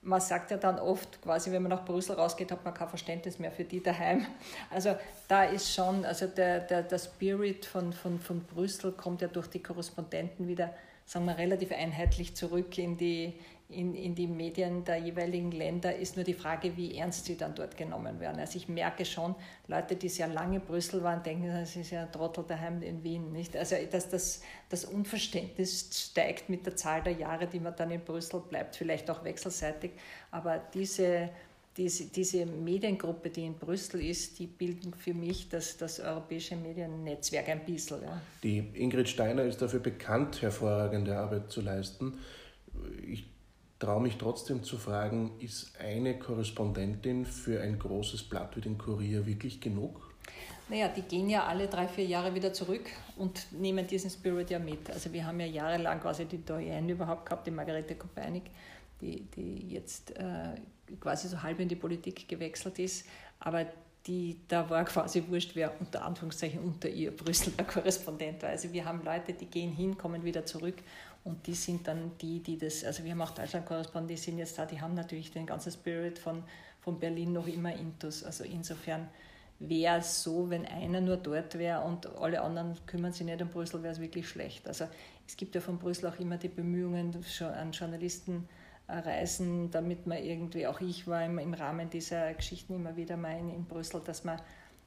[0.00, 3.40] Man sagt ja dann oft, quasi, wenn man nach Brüssel rausgeht, hat man kein Verständnis
[3.40, 4.24] mehr für die daheim.
[4.70, 9.28] Also da ist schon, also der, der, der Spirit von, von, von Brüssel kommt ja
[9.28, 10.72] durch die Korrespondenten wieder,
[11.04, 13.34] sagen wir, relativ einheitlich zurück in die,
[13.70, 17.54] in, in die Medien der jeweiligen Länder, ist nur die Frage, wie ernst sie dann
[17.54, 18.40] dort genommen werden.
[18.40, 19.34] Also ich merke schon,
[19.66, 23.04] Leute, die sehr lange in Brüssel waren, denken, das ist ja ein Trottel daheim in
[23.04, 23.30] Wien.
[23.30, 23.54] Nicht?
[23.56, 24.40] Also dass das,
[24.70, 29.10] das Unverständnis steigt mit der Zahl der Jahre, die man dann in Brüssel bleibt, vielleicht
[29.10, 29.90] auch wechselseitig.
[30.30, 31.28] Aber diese,
[31.76, 37.50] diese, diese Mediengruppe, die in Brüssel ist, die bilden für mich das, das europäische Mediennetzwerk
[37.50, 38.00] ein bisschen.
[38.02, 38.18] Ja.
[38.42, 42.14] Die Ingrid Steiner ist dafür bekannt, hervorragende Arbeit zu leisten.
[43.06, 43.26] Ich
[43.78, 49.26] traue mich trotzdem zu fragen, ist eine Korrespondentin für ein großes Blatt wie den Kurier
[49.26, 50.08] wirklich genug?
[50.68, 54.58] Naja, die gehen ja alle drei, vier Jahre wieder zurück und nehmen diesen Spirit ja
[54.58, 54.90] mit.
[54.90, 58.44] Also wir haben ja jahrelang quasi die Doyenne überhaupt gehabt, die Margarete Kopeinik,
[59.00, 60.56] die, die jetzt äh,
[61.00, 63.06] quasi so halb in die Politik gewechselt ist.
[63.40, 63.64] Aber
[64.06, 68.50] die, da war quasi wurscht, wer unter Anführungszeichen unter ihr Brüsseler Korrespondent war.
[68.50, 70.76] Also wir haben Leute, die gehen hin, kommen wieder zurück
[71.28, 74.58] und die sind dann die, die das, also wir haben auch Deutschland-Korrespondenten, die sind jetzt
[74.58, 76.42] da, die haben natürlich den ganzen Spirit von,
[76.80, 78.24] von Berlin noch immer intus.
[78.24, 79.08] Also insofern
[79.58, 83.48] wäre es so, wenn einer nur dort wäre und alle anderen kümmern sich nicht um
[83.48, 84.66] Brüssel, wäre es wirklich schlecht.
[84.66, 84.86] Also
[85.26, 88.48] es gibt ja von Brüssel auch immer die Bemühungen an Journalisten,
[88.88, 93.38] reisen, damit man irgendwie, auch ich war im, im Rahmen dieser Geschichten immer wieder mal
[93.38, 94.40] in, in Brüssel, dass man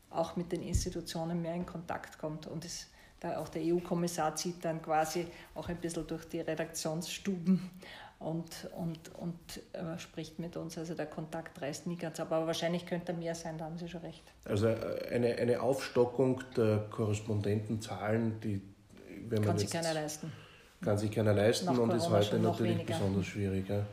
[0.09, 2.47] auch mit den Institutionen mehr in Kontakt kommt.
[2.47, 2.87] Und es
[3.21, 7.69] da auch der EU-Kommissar zieht dann quasi auch ein bisschen durch die Redaktionsstuben
[8.19, 9.37] und, und, und
[9.73, 10.77] äh, spricht mit uns.
[10.77, 13.77] Also der Kontakt reißt nie ganz ab, aber wahrscheinlich könnte er mehr sein, da haben
[13.77, 14.23] Sie schon recht.
[14.45, 18.61] Also äh, eine, eine Aufstockung der Korrespondentenzahlen, die
[19.29, 20.31] wenn kann sich keiner leisten.
[20.83, 23.69] Kann sich keiner leisten und ist heute natürlich besonders schwierig.
[23.69, 23.85] Ja?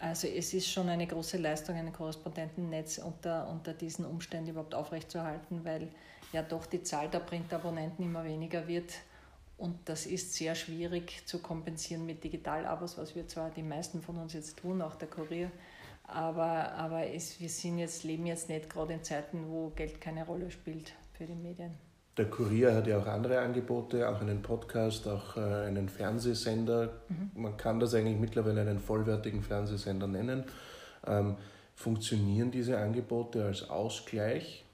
[0.00, 5.64] Also es ist schon eine große Leistung, ein Korrespondentennetz unter, unter diesen Umständen überhaupt aufrechtzuerhalten,
[5.64, 5.88] weil
[6.34, 8.92] ja doch die Zahl der Printabonnenten immer weniger wird.
[9.56, 14.16] Und das ist sehr schwierig zu kompensieren mit Digitalabos, was wir zwar die meisten von
[14.16, 15.50] uns jetzt tun, auch der Kurier.
[16.06, 20.26] Aber, aber es, wir sind jetzt, leben jetzt nicht gerade in Zeiten, wo Geld keine
[20.26, 21.72] Rolle spielt für die Medien.
[22.16, 27.00] Der Kurier hat ja auch andere Angebote, auch einen Podcast, auch äh, einen Fernsehsender.
[27.08, 27.42] Mhm.
[27.42, 30.44] Man kann das eigentlich mittlerweile einen vollwertigen Fernsehsender nennen.
[31.06, 31.36] Ähm,
[31.74, 34.64] funktionieren diese Angebote als Ausgleich?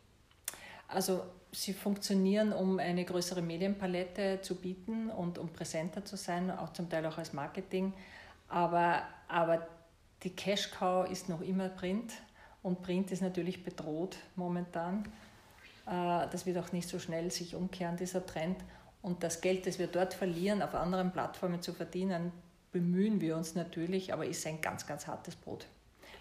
[0.89, 6.73] Also sie funktionieren, um eine größere Medienpalette zu bieten und um präsenter zu sein, auch
[6.73, 7.93] zum Teil auch als Marketing.
[8.49, 9.67] Aber, aber
[10.23, 12.13] die Cash Cow ist noch immer Print
[12.63, 15.05] und Print ist natürlich bedroht momentan.
[15.87, 18.59] Äh, das wird auch nicht so schnell sich umkehren, dieser Trend.
[19.03, 22.33] Und das Geld, das wir dort verlieren, auf anderen Plattformen zu verdienen,
[22.71, 25.67] bemühen wir uns natürlich, aber ist ein ganz, ganz hartes Brot.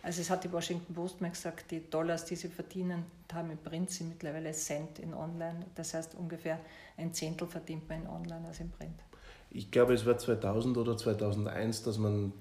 [0.02, 3.58] Also es hat die Washington Post mal gesagt, die Dollars, die sie verdienen haben im
[3.58, 5.66] Print, mittlerweile Cent in Online.
[5.76, 6.60] Das heißt ungefähr
[6.98, 9.00] ein Zehntel verdient man in Online als im Print.
[9.52, 12.32] Ich glaube, es war 2000 oder 2001, dass man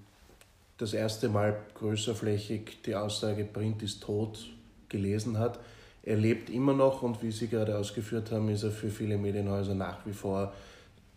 [0.77, 4.47] das erste Mal größerflächig die Aussage Print ist tot
[4.89, 5.59] gelesen hat.
[6.03, 9.75] Er lebt immer noch und wie Sie gerade ausgeführt haben, ist er für viele Medienhäuser
[9.75, 10.55] nach wie vor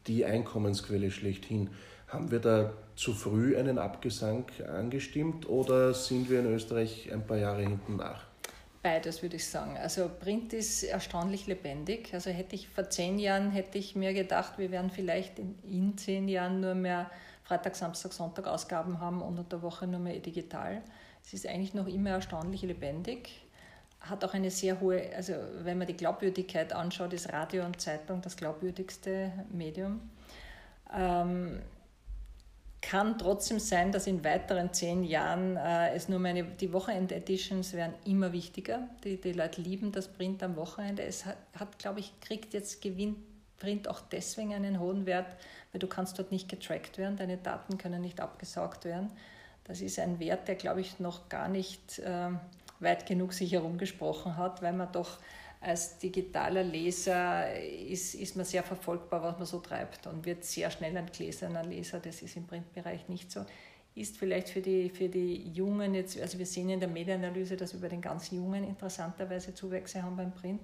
[0.07, 1.69] die Einkommensquelle schlechthin.
[2.11, 7.37] Haben wir da zu früh einen Abgesang angestimmt oder sind wir in Österreich ein paar
[7.37, 8.25] Jahre hinten nach?
[8.83, 9.77] Beides würde ich sagen.
[9.77, 12.13] Also Print ist erstaunlich lebendig.
[12.13, 15.97] Also hätte ich vor zehn Jahren hätte ich mir gedacht, wir werden vielleicht in, in
[15.97, 17.09] zehn Jahren nur mehr
[17.43, 20.81] Freitag, Samstag, Sonntag Ausgaben haben und unter der Woche nur mehr digital.
[21.23, 23.29] Es ist eigentlich noch immer erstaunlich lebendig.
[24.01, 25.33] Hat auch eine sehr hohe, also
[25.63, 30.01] wenn man die Glaubwürdigkeit anschaut, ist Radio und Zeitung das glaubwürdigste Medium.
[30.93, 31.61] Ähm,
[32.81, 37.93] kann trotzdem sein, dass in weiteren zehn Jahren äh, es nur meine, die Wochenend-Editions werden
[38.05, 38.89] immer wichtiger.
[39.03, 41.03] Die, die Leute lieben das Print am Wochenende.
[41.03, 43.15] Es hat, hat glaube ich, kriegt jetzt Gewinn
[43.59, 45.35] Print auch deswegen einen hohen Wert,
[45.71, 49.11] weil du kannst dort nicht getrackt werden, deine Daten können nicht abgesaugt werden.
[49.65, 52.29] Das ist ein Wert, der, glaube ich, noch gar nicht äh,
[52.79, 55.19] weit genug sich herumgesprochen hat, weil man doch
[55.61, 60.71] als digitaler Leser ist, ist man sehr verfolgbar, was man so treibt und wird sehr
[60.71, 61.99] schnell ein gläserner Leser.
[61.99, 63.45] Das ist im Printbereich nicht so.
[63.93, 67.73] Ist vielleicht für die, für die Jungen jetzt, also wir sehen in der Medienanalyse, dass
[67.73, 70.61] wir bei den ganz Jungen interessanterweise Zuwächse haben beim Print.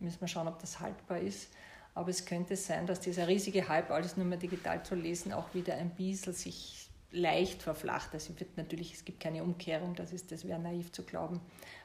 [0.00, 1.50] Müssen wir schauen, ob das haltbar ist.
[1.94, 5.54] Aber es könnte sein, dass dieser riesige Hype, alles nur mehr digital zu lesen, auch
[5.54, 6.81] wieder ein bisschen sich
[7.12, 8.10] leicht verflacht.
[8.12, 11.40] Also wird natürlich, es gibt keine Umkehrung, das, ist, das wäre naiv zu glauben.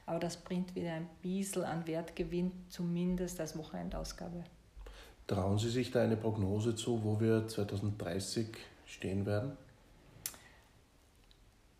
[0.06, 4.44] Aber das Print wieder ein bisschen an Wert gewinnt, zumindest als Wochenendausgabe.
[5.26, 8.48] Trauen Sie sich da eine Prognose zu, wo wir 2030
[8.86, 9.56] stehen werden?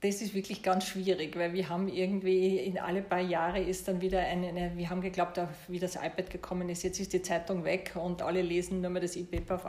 [0.01, 4.01] das ist wirklich ganz schwierig, weil wir haben irgendwie in alle paar Jahre ist dann
[4.01, 7.65] wieder eine, eine, wir haben geglaubt, wie das iPad gekommen ist, jetzt ist die Zeitung
[7.65, 9.65] weg und alle lesen nur mehr das E-Paper auf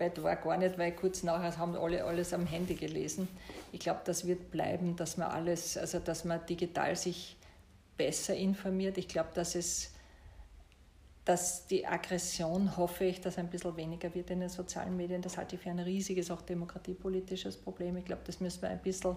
[0.00, 3.28] iPad, war gar nicht, weil kurz nachher haben alle alles am Handy gelesen.
[3.72, 7.36] Ich glaube, das wird bleiben, dass man alles, also dass man digital sich
[7.96, 8.98] besser informiert.
[8.98, 9.92] Ich glaube, dass es
[11.26, 15.22] dass die Aggression, hoffe ich, dass ein bisschen weniger wird in den sozialen Medien.
[15.22, 17.96] Das halte ich für ein riesiges, auch demokratiepolitisches Problem.
[17.98, 19.16] Ich glaube, das müssen wir ein bisschen,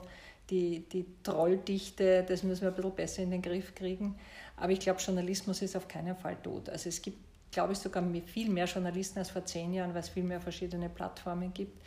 [0.50, 4.16] die, die Trolldichte, das müssen wir ein bisschen besser in den Griff kriegen.
[4.58, 6.70] Aber ich glaube, Journalismus ist auf keinen Fall tot.
[6.70, 7.18] Also es gibt,
[7.54, 10.90] glaube ich, sogar viel mehr Journalisten als vor zehn Jahren, weil es viel mehr verschiedene
[10.90, 11.82] Plattformen gibt.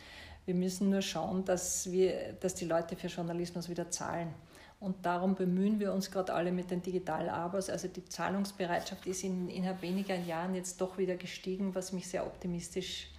[0.45, 4.33] Wir müssen nur schauen, dass, wir, dass die Leute für Journalismus wieder zahlen.
[4.79, 7.69] Und darum bemühen wir uns gerade alle mit den Digital-Abos.
[7.69, 12.25] Also die Zahlungsbereitschaft ist in, innerhalb weniger Jahren jetzt doch wieder gestiegen, was mich sehr
[12.25, 13.09] optimistisch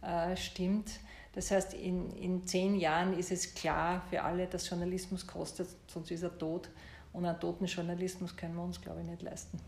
[0.00, 0.90] äh, stimmt.
[1.34, 6.10] Das heißt, in, in zehn Jahren ist es klar für alle, dass Journalismus kostet, sonst
[6.10, 6.70] ist er tot.
[7.12, 9.58] Und einen toten Journalismus können wir uns, glaube ich, nicht leisten.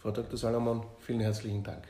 [0.00, 0.38] Frau Dr.
[0.38, 1.86] Salomon, vielen herzlichen Dank.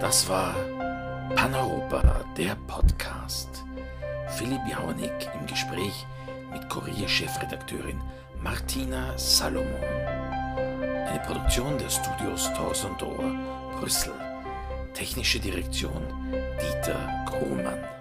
[0.00, 0.54] Das war
[1.34, 3.64] Paneuropa, der Podcast.
[4.28, 6.06] Philipp Jaunig im Gespräch
[6.52, 8.00] mit Kurier-Chefredakteurin
[8.40, 9.82] Martina Salomon.
[9.82, 12.86] Eine Produktion der Studios Thors
[13.80, 14.12] Brüssel.
[14.94, 16.00] Technische Direktion
[16.60, 17.99] Dieter Krohmann.